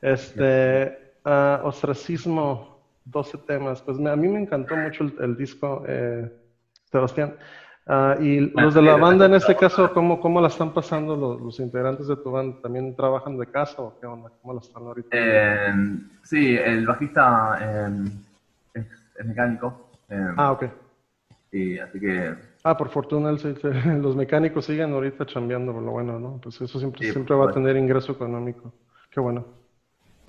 Este, 0.00 0.98
ah, 1.24 1.60
ostracismo, 1.64 2.82
12 3.04 3.38
temas. 3.38 3.82
Pues 3.82 3.98
me- 3.98 4.10
a 4.10 4.16
mí 4.16 4.28
me 4.28 4.40
encantó 4.40 4.76
mucho 4.76 5.04
el, 5.04 5.14
el 5.20 5.36
disco, 5.36 5.84
eh, 5.86 6.30
Sebastián. 6.90 7.36
Ah, 7.90 8.14
y 8.20 8.50
los 8.52 8.74
de 8.74 8.82
la 8.82 8.96
banda, 8.96 9.24
en 9.26 9.34
este 9.34 9.54
caso, 9.54 9.90
¿cómo, 9.90 10.20
cómo 10.20 10.40
la 10.42 10.48
están 10.48 10.70
pasando 10.70 11.16
los, 11.16 11.40
los 11.40 11.58
integrantes 11.58 12.06
de 12.06 12.16
tu 12.18 12.30
banda? 12.30 12.54
¿También 12.60 12.94
trabajan 12.94 13.38
de 13.38 13.46
casa 13.46 13.80
o 13.80 13.94
qué 13.98 14.06
onda? 14.06 14.30
¿Cómo 14.42 14.52
la 14.52 14.60
están 14.60 14.82
ahorita? 14.82 15.08
Eh, 15.10 15.72
sí, 16.22 16.54
el 16.54 16.86
bajista 16.86 17.56
eh, 17.60 17.88
es, 18.74 18.86
es 19.18 19.26
mecánico. 19.26 19.74
eh, 20.10 20.26
Ah, 20.36 20.52
ok. 20.52 20.64
y 21.50 21.78
así 21.78 21.98
que 21.98 22.34
Ah, 22.62 22.76
por 22.76 22.90
fortuna 22.90 23.30
el- 23.30 23.40
el- 23.62 24.02
los 24.02 24.14
mecánicos 24.14 24.66
siguen 24.66 24.92
ahorita 24.92 25.24
chambeando, 25.24 25.72
por 25.72 25.82
lo 25.82 25.92
bueno, 25.92 26.18
¿no? 26.20 26.38
Pues 26.42 26.60
eso 26.60 26.78
siempre, 26.78 27.06
Sí, 27.06 27.12
siempre 27.12 27.34
va 27.36 27.46
a 27.46 27.52
tener 27.52 27.74
ingreso 27.76 28.12
económico. 28.12 28.70
Qué 29.10 29.20
bueno. 29.20 29.46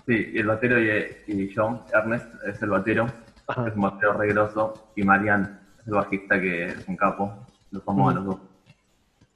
sí, 0.08 0.30
y 0.32 0.40
el 0.40 0.48
batero 0.48 0.80
y, 0.82 1.08
y 1.28 1.50
yo, 1.50 1.84
Ernest, 1.94 2.34
es 2.48 2.62
el 2.62 2.70
batero. 2.70 3.08
Ajá. 3.48 3.68
Es 3.68 3.76
un 3.76 3.82
batero 3.82 4.14
regroso. 4.14 4.74
Y 4.96 5.04
Marian 5.04 5.44
es 5.82 5.88
el 5.88 5.94
bajista 5.94 6.40
que 6.40 6.68
es 6.68 6.88
un 6.88 6.96
capo. 6.96 7.34
Los 7.72 7.84
somos 7.84 8.12
a 8.12 8.16
los 8.16 8.26
dos. 8.26 8.38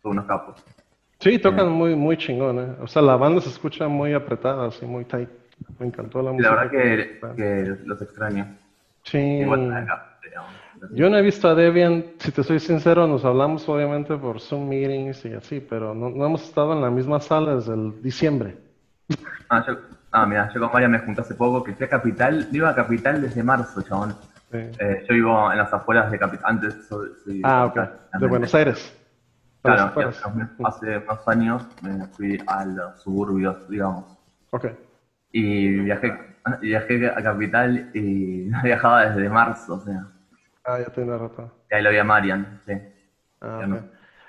Son 0.02 0.12
unos 0.12 0.26
capos. 0.26 0.64
Sí, 1.20 1.40
tocan 1.40 1.72
muy, 1.72 1.96
muy 1.96 2.18
chingón, 2.18 2.60
¿eh? 2.60 2.76
O 2.82 2.88
sea, 2.88 3.02
la 3.02 3.16
banda 3.16 3.40
se 3.40 3.50
escucha 3.50 3.88
muy 3.88 4.14
apretada, 4.14 4.68
así, 4.68 4.86
muy 4.86 5.06
tight. 5.06 5.30
Me 5.80 5.86
encantó 5.86 6.22
la 6.22 6.32
música. 6.32 6.50
la 6.50 6.64
verdad 6.64 6.72
que, 6.72 7.20
que 7.36 7.78
los 7.86 8.02
extraño. 8.02 8.58
Sí. 9.04 9.18
Igual 9.18 9.88
Yo 10.92 11.10
no 11.10 11.18
he 11.18 11.22
visto 11.22 11.48
a 11.48 11.56
Debian, 11.56 12.06
si 12.18 12.32
te 12.32 12.44
soy 12.44 12.60
sincero, 12.60 13.08
nos 13.08 13.24
hablamos 13.24 13.68
obviamente 13.70 14.18
por 14.18 14.42
Zoom 14.42 14.68
meetings 14.68 15.26
y 15.26 15.34
así, 15.34 15.60
pero 15.60 15.94
no, 15.94 16.10
no 16.10 16.26
hemos 16.26 16.44
estado 16.44 16.74
en 16.74 16.82
la 16.82 16.90
misma 16.90 17.20
sala 17.20 17.56
desde 17.56 17.74
el 17.74 18.02
diciembre. 18.02 18.58
Ah, 19.50 19.64
yo, 19.68 19.78
ah, 20.12 20.26
mira, 20.26 20.52
yo 20.54 20.60
con 20.60 20.72
Marian 20.74 20.92
me 20.92 21.00
junté 21.00 21.22
hace 21.22 21.36
poco, 21.36 21.64
que 21.64 21.74
fui 21.74 21.86
a 21.86 21.90
Capital, 21.90 22.48
no 22.52 22.58
iba 22.58 22.70
a 22.70 22.76
Capital 22.76 23.22
desde 23.22 23.44
marzo, 23.44 23.82
chabón. 23.82 24.16
Sí. 24.54 24.60
Eh, 24.80 25.04
yo 25.10 25.16
vivo 25.16 25.52
en 25.52 25.58
las 25.58 25.74
afueras 25.74 26.12
de 26.12 26.20
Capital, 26.20 26.46
antes 26.48 26.86
soy, 26.88 27.10
soy 27.24 27.42
Ah, 27.44 27.72
De 28.20 28.28
Buenos 28.28 28.54
Aires. 28.54 28.96
Claro, 29.64 29.84
hace, 30.64 30.98
unos- 31.00 31.28
años 31.28 31.68
me 31.82 32.06
fui 32.08 32.38
a 32.46 32.64
los 32.66 33.02
suburbios, 33.02 33.68
digamos. 33.68 34.16
Ok. 34.52 34.68
Y 35.32 35.80
viajé, 35.80 36.16
viajé 36.62 37.08
a 37.08 37.24
Capital 37.24 37.90
y 37.96 38.46
no 38.52 38.62
viajaba 38.62 39.08
desde 39.08 39.28
marzo, 39.30 39.76
o 39.76 39.80
sea. 39.80 40.06
Ah, 40.66 40.78
ya 40.80 40.86
tiene 40.94 41.18
rato. 41.18 41.50
Y 41.72 41.76
ahí 41.76 41.82
lo 41.82 41.90
vi 41.90 41.98
a 41.98 42.04
Marian, 42.04 42.60
sí. 42.66 42.74
Ah, 43.42 43.64
no. 43.68 43.80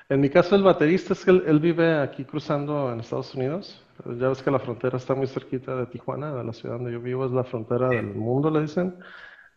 En 0.09 0.21
mi 0.21 0.31
caso, 0.31 0.55
el 0.57 0.63
baterista 0.63 1.13
es 1.13 1.25
que 1.25 1.31
él, 1.33 1.45
él 1.47 1.59
vive 1.61 1.99
aquí 2.01 2.25
cruzando 2.25 2.93
en 2.93 3.01
Estados 3.01 3.35
Unidos. 3.35 3.83
Ya 4.19 4.29
ves 4.29 4.43
que 4.43 4.51
la 4.51 4.59
frontera 4.59 4.97
está 4.97 5.15
muy 5.15 5.27
cerquita 5.27 5.75
de 5.77 5.87
Tijuana, 5.87 6.33
de 6.35 6.45
la 6.45 6.53
ciudad 6.53 6.77
donde 6.77 6.93
yo 6.93 7.01
vivo, 7.01 7.25
es 7.27 7.33
la 7.33 7.45
frontera 7.45 7.89
Sí. 7.91 7.97
del 7.97 8.15
mundo, 8.15 8.51
le 8.51 8.63
dicen. 8.63 8.97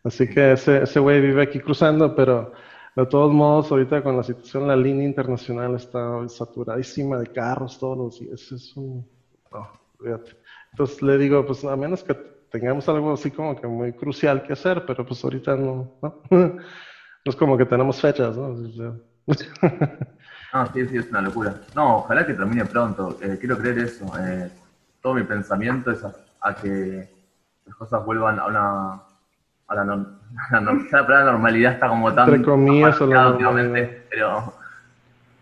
Así 0.08 0.28
que 0.28 0.54
ese, 0.54 0.84
ese 0.84 1.00
güey 1.02 1.20
vive 1.20 1.44
aquí 1.44 1.60
cruzando, 1.60 2.16
pero 2.16 2.54
de 2.96 3.06
todos 3.06 3.34
modos, 3.34 3.70
ahorita 3.70 4.02
con 4.02 4.16
la 4.16 4.24
situación, 4.24 4.68
la 4.68 4.76
línea 4.76 5.06
internacional 5.06 5.76
está 5.76 6.28
saturadísima 6.30 7.20
de 7.20 7.28
carros 7.28 7.78
todos 7.78 7.98
los 7.98 8.20
días. 8.20 8.52
Es 8.52 8.76
un... 8.78 9.06
no, 9.52 9.68
olvídate. 10.00 10.32
Entonces 10.72 11.02
le 11.02 11.18
digo, 11.18 11.46
pues 11.46 11.66
a 11.66 11.76
menos 11.76 12.04
que 12.04 12.14
tengamos 12.50 12.88
algo 12.88 13.14
así 13.14 13.32
como 13.32 13.60
que 13.60 13.68
muy 13.68 13.92
crucial 13.92 14.44
que 14.44 14.54
hacer, 14.54 14.86
pero 14.86 15.06
pues 15.06 15.22
ahorita 15.24 15.56
no, 15.56 15.92
¿no? 16.02 16.22
No 16.30 17.32
es 17.32 17.36
como 17.36 17.58
que 17.58 17.66
tenemos 17.66 18.00
fechas, 18.00 18.38
¿no? 18.38 18.50
No, 18.50 18.98
sí, 20.74 20.88
sí, 20.88 20.98
es 20.98 21.10
una 21.10 21.22
locura. 21.22 21.60
No, 21.76 21.98
ojalá 21.98 22.26
que 22.26 22.34
termine 22.34 22.64
pronto. 22.64 23.18
Eh, 23.22 23.36
quiero 23.38 23.58
creer 23.58 23.80
eso. 23.80 24.06
Eh, 24.18 24.50
todo 25.02 25.16
mi 25.16 25.24
pensamiento 25.24 25.92
es 25.92 26.06
a, 26.06 26.16
a 26.40 26.56
que 26.56 27.10
las 27.66 27.76
cosas 27.76 28.06
vuelvan 28.06 28.40
a 28.40 28.46
una. 28.46 29.02
A 29.68 29.76
la, 29.76 29.84
norm- 29.84 30.08
a 30.50 30.54
la, 30.54 30.62
norm- 30.62 30.86
ya 30.90 30.98
la 31.02 31.06
palabra 31.06 31.32
normalidad 31.32 31.74
está 31.74 31.88
como 31.90 32.14
tan. 32.14 32.30
Entre 32.30 32.42
comillas, 32.44 33.02
últimamente, 33.02 33.90
Pero, 34.10 34.54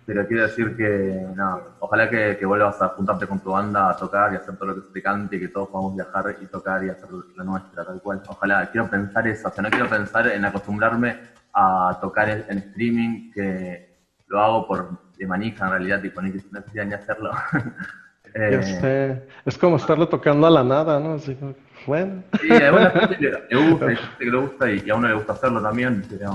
pero 0.06 0.26
quiero 0.28 0.44
decir 0.44 0.76
que, 0.76 1.26
nada, 1.36 1.60
ojalá 1.80 2.10
que, 2.10 2.36
que 2.38 2.46
vuelvas 2.46 2.80
a 2.82 2.90
juntarte 2.90 3.28
con 3.28 3.40
tu 3.40 3.52
banda 3.52 3.90
a 3.90 3.94
tocar 3.96 4.34
y 4.34 4.36
hacer 4.36 4.56
todo 4.56 4.70
lo 4.70 4.76
que 4.76 4.82
te 4.92 5.02
cante 5.02 5.36
y 5.36 5.40
que 5.40 5.50
todos 5.50 5.70
podamos 5.70 5.96
viajar 5.96 6.36
y 6.40 6.46
tocar 6.48 6.84
y 6.84 6.90
hacer 6.90 7.10
la 7.36 7.44
nuestra, 7.44 7.84
tal 7.84 8.02
cual. 8.02 8.22
Ojalá, 8.28 8.66
quiero 8.68 8.88
pensar 8.88 9.28
eso. 9.28 9.48
O 9.48 9.52
sea, 9.52 9.64
no 9.64 9.70
quiero 9.70 9.88
pensar 9.88 10.28
en 10.28 10.46
acostumbrarme 10.46 11.18
a 11.54 11.96
tocar 12.00 12.30
en, 12.30 12.44
en 12.48 12.58
streaming, 12.60 13.22
que 13.34 13.82
lo 14.28 14.42
hago 14.42 14.66
por 14.66 14.90
de 15.18 15.28
manija 15.28 15.66
en 15.66 15.72
realidad, 15.72 16.02
tipo, 16.02 16.22
ni 16.22 16.32
no 16.52 16.62
quisiera 16.64 16.86
ni 16.86 16.94
hacerlo. 16.94 17.32
Eh, 18.36 18.64
sé. 18.64 19.24
Es 19.46 19.58
como 19.58 19.78
estarle 19.78 20.06
tocando 20.08 20.46
a 20.46 20.52
la 20.52 20.64
nada, 20.64 21.00
¿no? 21.00 21.14
Así 21.14 21.38
bueno. 21.86 22.24
Sí, 22.42 22.52
a 22.52 22.68
alguna 22.68 22.90
gente 22.90 23.18
le, 23.20 23.32
le 23.50 23.70
gusta, 23.70 23.86
hay 23.86 23.96
gente 23.96 24.16
que 24.20 24.26
le 24.26 24.38
gusta 24.38 24.72
y, 24.72 24.84
y 24.86 24.90
a 24.90 24.96
uno 24.96 25.08
le 25.08 25.14
gusta 25.14 25.34
hacerlo 25.34 25.62
también, 25.62 26.04
pero 26.10 26.32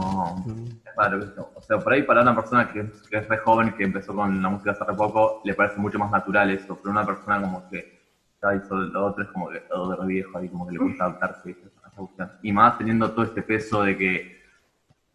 es 0.84 0.96
raro 0.96 1.18
esto. 1.18 1.52
O 1.54 1.62
sea, 1.62 1.78
por 1.78 1.92
ahí 1.92 2.02
para 2.02 2.22
una 2.22 2.34
persona 2.34 2.72
que, 2.72 2.90
que 3.10 3.18
es 3.18 3.28
re 3.28 3.38
joven, 3.38 3.72
que 3.72 3.84
empezó 3.84 4.14
con 4.14 4.42
la 4.42 4.48
música 4.48 4.70
hace 4.70 4.84
re 4.84 4.94
poco, 4.94 5.42
le 5.44 5.54
parece 5.54 5.78
mucho 5.80 5.98
más 5.98 6.10
natural 6.10 6.50
eso, 6.50 6.78
pero 6.80 6.92
una 6.92 7.04
persona 7.04 7.40
como 7.40 7.68
que 7.68 8.00
ya 8.42 8.54
hizo 8.54 8.76
lo 8.76 9.06
otro 9.06 9.24
es 9.24 9.30
como 9.30 9.48
que 9.50 9.60
todo 9.60 9.90
de 9.90 9.96
re 9.96 10.06
viejo 10.06 10.38
ahí, 10.38 10.48
como 10.48 10.66
que 10.66 10.72
le 10.72 10.78
gusta 10.78 11.04
adaptarse 11.04 11.50
a 11.50 11.88
esa 11.88 11.96
cuestión. 11.96 12.32
Y 12.42 12.52
más 12.52 12.78
teniendo 12.78 13.10
todo 13.10 13.24
este 13.24 13.42
peso 13.42 13.82
de 13.82 13.96
que, 13.96 14.42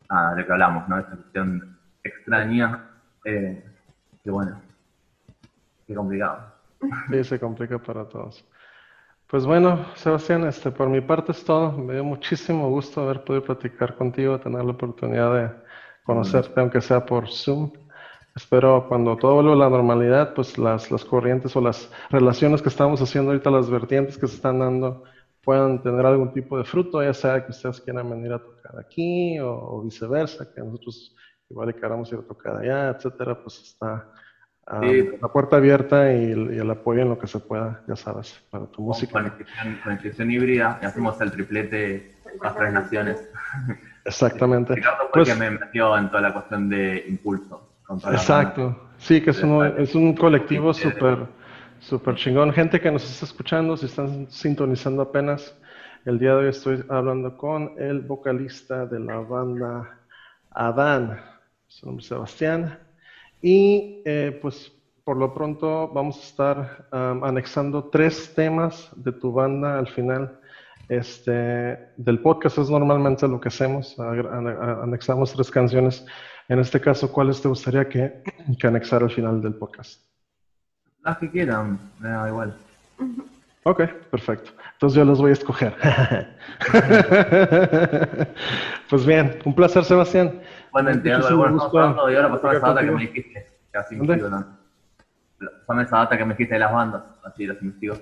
nada, 0.09 0.35
de 0.35 0.41
lo 0.41 0.47
que 0.47 0.53
hablamos, 0.53 0.87
¿no? 0.87 0.99
Esta 0.99 1.15
cuestión 1.15 1.77
extraña, 2.03 2.89
eh, 3.23 3.63
que 4.23 4.29
bueno, 4.29 4.61
qué 5.87 5.95
complicado. 5.95 6.54
Sí, 7.09 7.23
se 7.23 7.39
complica 7.39 7.79
para 7.79 8.07
todos. 8.07 8.45
Pues 9.27 9.45
bueno, 9.45 9.85
Sebastián, 9.95 10.45
este, 10.47 10.71
por 10.71 10.87
mi 10.87 11.01
parte 11.01 11.31
es 11.31 11.43
todo. 11.43 11.71
Me 11.71 11.93
dio 11.93 12.03
muchísimo 12.03 12.69
gusto 12.69 13.01
haber 13.01 13.23
podido 13.23 13.43
platicar 13.43 13.95
contigo, 13.95 14.39
tener 14.39 14.63
la 14.63 14.71
oportunidad 14.71 15.33
de 15.33 15.51
conocerte, 16.03 16.59
aunque 16.59 16.81
sea 16.81 17.05
por 17.05 17.27
Zoom. 17.29 17.71
Espero 18.35 18.87
cuando 18.87 19.15
todo 19.17 19.35
vuelva 19.35 19.53
a 19.53 19.55
la 19.55 19.69
normalidad, 19.69 20.33
pues 20.33 20.57
las, 20.57 20.91
las 20.91 21.05
corrientes 21.05 21.55
o 21.55 21.61
las 21.61 21.89
relaciones 22.09 22.61
que 22.61 22.69
estamos 22.69 23.01
haciendo 23.01 23.31
ahorita, 23.31 23.49
las 23.49 23.69
vertientes 23.69 24.17
que 24.17 24.27
se 24.27 24.35
están 24.35 24.59
dando, 24.59 25.03
puedan 25.41 25.81
tener 25.81 26.05
algún 26.05 26.33
tipo 26.33 26.57
de 26.57 26.65
fruto, 26.65 27.01
ya 27.01 27.13
sea 27.13 27.45
que 27.45 27.51
ustedes 27.51 27.79
quieran 27.81 28.09
venir 28.09 28.33
a 28.33 28.39
tocar 28.39 28.77
aquí 28.77 29.39
o, 29.39 29.51
o 29.51 29.81
viceversa, 29.83 30.51
que 30.53 30.61
nosotros 30.61 31.15
igual 31.49 31.73
queramos 31.75 32.11
ir 32.11 32.19
a 32.19 32.27
tocar 32.27 32.57
allá, 32.57 32.89
etcétera, 32.89 33.41
pues 33.41 33.61
está 33.61 34.11
ah, 34.67 34.79
Sí. 34.81 35.09
la 35.21 35.27
puerta 35.27 35.57
abierta 35.57 36.11
y, 36.13 36.31
el- 36.31 36.53
y 36.53 36.57
el 36.59 36.69
apoyo 36.71 37.01
en 37.01 37.09
lo 37.09 37.19
que 37.19 37.27
se 37.27 37.39
pueda, 37.39 37.81
ya 37.87 37.95
sabes, 37.95 38.39
para 38.49 38.65
tu 38.65 38.81
música. 38.81 39.13
con 39.13 39.25
inscripción, 39.25 39.79
con 39.83 39.91
inscripción 39.93 40.31
híbrida 40.31 40.79
y 40.81 40.85
hacemos 40.85 41.19
el 41.21 41.31
triplete 41.31 42.15
las 42.41 42.55
tres 42.55 42.73
naciones. 42.73 43.29
Exactamente. 44.05 44.75
Ricardo 44.75 44.97
fue 45.11 45.23
Pues- 45.23 45.29
que 45.29 45.35
me 45.35 45.51
metió 45.51 45.97
en 45.97 46.09
toda 46.09 46.21
la 46.21 46.33
cuestión 46.33 46.69
de 46.69 47.05
impulso. 47.07 47.69
con 47.85 47.99
toda 47.99 48.13
la 48.13 48.17
Exacto. 48.19 48.81
Sí, 48.97 49.21
que 49.21 49.29
es 49.31 49.43
un, 49.43 49.63
es 49.77 49.93
un 49.95 50.15
colectivo 50.15 50.73
súper 50.73 51.27
súper 51.79 52.15
chingón. 52.15 52.51
Gente 52.51 52.79
que 52.81 52.89
nos 52.91 53.03
está 53.07 53.25
escuchando, 53.25 53.77
si 53.77 53.85
están 53.85 54.25
sintonizando 54.31 55.01
apenas, 55.03 55.55
el 56.05 56.17
día 56.17 56.31
de 56.31 56.35
hoy 56.37 56.47
estoy 56.49 56.83
hablando 56.89 57.37
con 57.37 57.73
el 57.77 58.01
vocalista 58.01 58.85
de 58.87 58.99
la 59.01 59.17
banda 59.19 59.99
Adán, 60.51 61.19
su 61.67 61.85
nombre 61.85 62.01
es 62.01 62.07
Sebastián. 62.07 62.79
Y 63.45 64.01
eh, 64.05 64.39
pues 64.41 64.71
por 65.03 65.17
lo 65.17 65.31
pronto 65.35 65.87
vamos 65.89 66.17
a 66.17 66.23
estar 66.23 66.87
um, 66.91 67.23
anexando 67.23 67.83
tres 67.91 68.33
temas 68.33 68.89
de 68.95 69.11
tu 69.11 69.31
banda 69.31 69.77
al 69.77 69.87
final. 69.87 70.39
Este, 70.89 71.31
del 71.95 72.19
podcast 72.21 72.57
es 72.57 72.71
normalmente 72.71 73.27
lo 73.27 73.39
que 73.39 73.49
hacemos, 73.49 73.99
agra- 73.99 74.31
ane- 74.35 74.81
anexamos 74.81 75.31
tres 75.31 75.51
canciones. 75.51 76.03
En 76.49 76.57
este 76.57 76.81
caso, 76.81 77.11
¿cuáles 77.11 77.39
te 77.39 77.47
gustaría 77.47 77.87
que, 77.87 78.23
que 78.59 78.65
anexara 78.67 79.05
al 79.05 79.11
final 79.11 79.39
del 79.43 79.53
podcast? 79.53 80.01
Las 81.03 81.19
que 81.19 81.29
quieran, 81.29 81.79
me 81.99 82.09
da 82.09 82.27
igual. 82.29 82.57
Ok, 83.61 83.83
perfecto. 84.09 84.51
Entonces 84.73 84.97
yo 84.97 85.05
los 85.05 85.19
voy 85.21 85.29
a 85.29 85.33
escoger. 85.33 85.75
pues 88.89 89.05
bien, 89.05 89.37
un 89.45 89.53
placer, 89.53 89.83
Sebastián. 89.85 90.41
Algo 90.75 90.91
Muchísimo 90.91 91.37
bueno, 91.37 91.57
estamos 91.57 91.75
hablando 91.75 92.11
y 92.11 92.15
ahora 92.15 92.29
pasame 92.31 92.41
platicar 92.41 92.55
esa 92.57 92.67
data 92.67 92.81
que 92.85 92.91
me 92.91 93.01
dijiste. 93.01 93.47
Que 93.71 93.77
así 93.77 93.95
¿Dónde? 93.95 94.13
investigo 94.13 94.29
también. 94.37 95.59
Pasame 95.65 95.83
esa 95.83 95.97
data 95.97 96.17
que 96.17 96.25
me 96.25 96.33
dijiste 96.33 96.53
de 96.55 96.59
las 96.59 96.73
bandas, 96.73 97.03
así 97.23 97.45
las 97.47 97.61
investigo. 97.61 97.95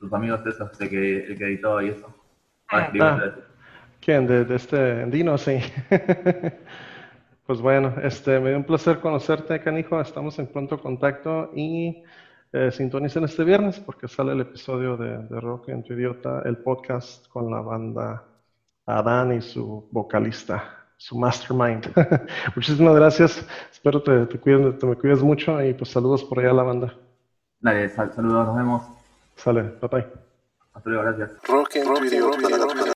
tus 0.00 0.12
amigos 0.12 0.46
esos, 0.46 0.78
de 0.78 0.88
que, 0.88 1.24
el 1.26 1.38
que 1.38 1.44
editó 1.44 1.80
y 1.82 1.88
eso. 1.90 2.06
Ah, 2.68 2.76
Ah. 2.78 2.82
escribiste. 2.84 3.40
¿Quién? 4.00 4.26
De, 4.26 4.44
de 4.44 4.54
este 4.56 5.06
Dino, 5.06 5.36
sí. 5.38 5.58
Pues 7.46 7.60
bueno, 7.60 7.94
este, 8.04 8.38
me 8.38 8.50
dio 8.50 8.58
un 8.58 8.64
placer 8.64 9.00
conocerte, 9.00 9.60
Canijo. 9.60 10.00
Estamos 10.00 10.38
en 10.38 10.46
pronto 10.46 10.78
contacto 10.80 11.50
y 11.52 12.04
eh, 12.52 12.70
sintonicen 12.70 13.24
este 13.24 13.42
viernes 13.42 13.80
porque 13.80 14.06
sale 14.06 14.32
el 14.32 14.40
episodio 14.40 14.96
de, 14.96 15.18
de 15.26 15.40
Rock 15.40 15.70
en 15.70 15.82
tu 15.82 15.94
Idiota, 15.94 16.42
el 16.44 16.58
podcast 16.58 17.26
con 17.26 17.50
la 17.50 17.60
banda 17.60 18.22
Adán 18.86 19.32
y 19.32 19.40
su 19.40 19.88
vocalista, 19.90 20.79
su 21.00 21.16
mastermind. 21.18 21.86
Muchísimas 22.54 22.94
gracias. 22.94 23.46
Espero 23.72 24.02
te, 24.02 24.26
te, 24.26 24.38
cuides, 24.38 24.78
te 24.78 24.86
me 24.86 24.96
cuides 24.96 25.22
mucho 25.22 25.60
y 25.64 25.72
pues 25.72 25.90
saludos 25.90 26.22
por 26.24 26.38
allá 26.38 26.50
a 26.50 26.54
la 26.54 26.62
banda. 26.62 26.94
Dale, 27.58 27.88
sal- 27.88 28.12
saludos, 28.14 28.46
nos 28.48 28.56
vemos. 28.56 28.82
Sale, 29.36 29.62
bye 29.80 29.88
bye. 29.90 30.06
Hasta 30.74 30.90
luego, 30.90 31.04
gracias. 31.04 31.42
Rock 31.48 31.76
idiota. 32.04 32.36
impulsé 32.36 32.89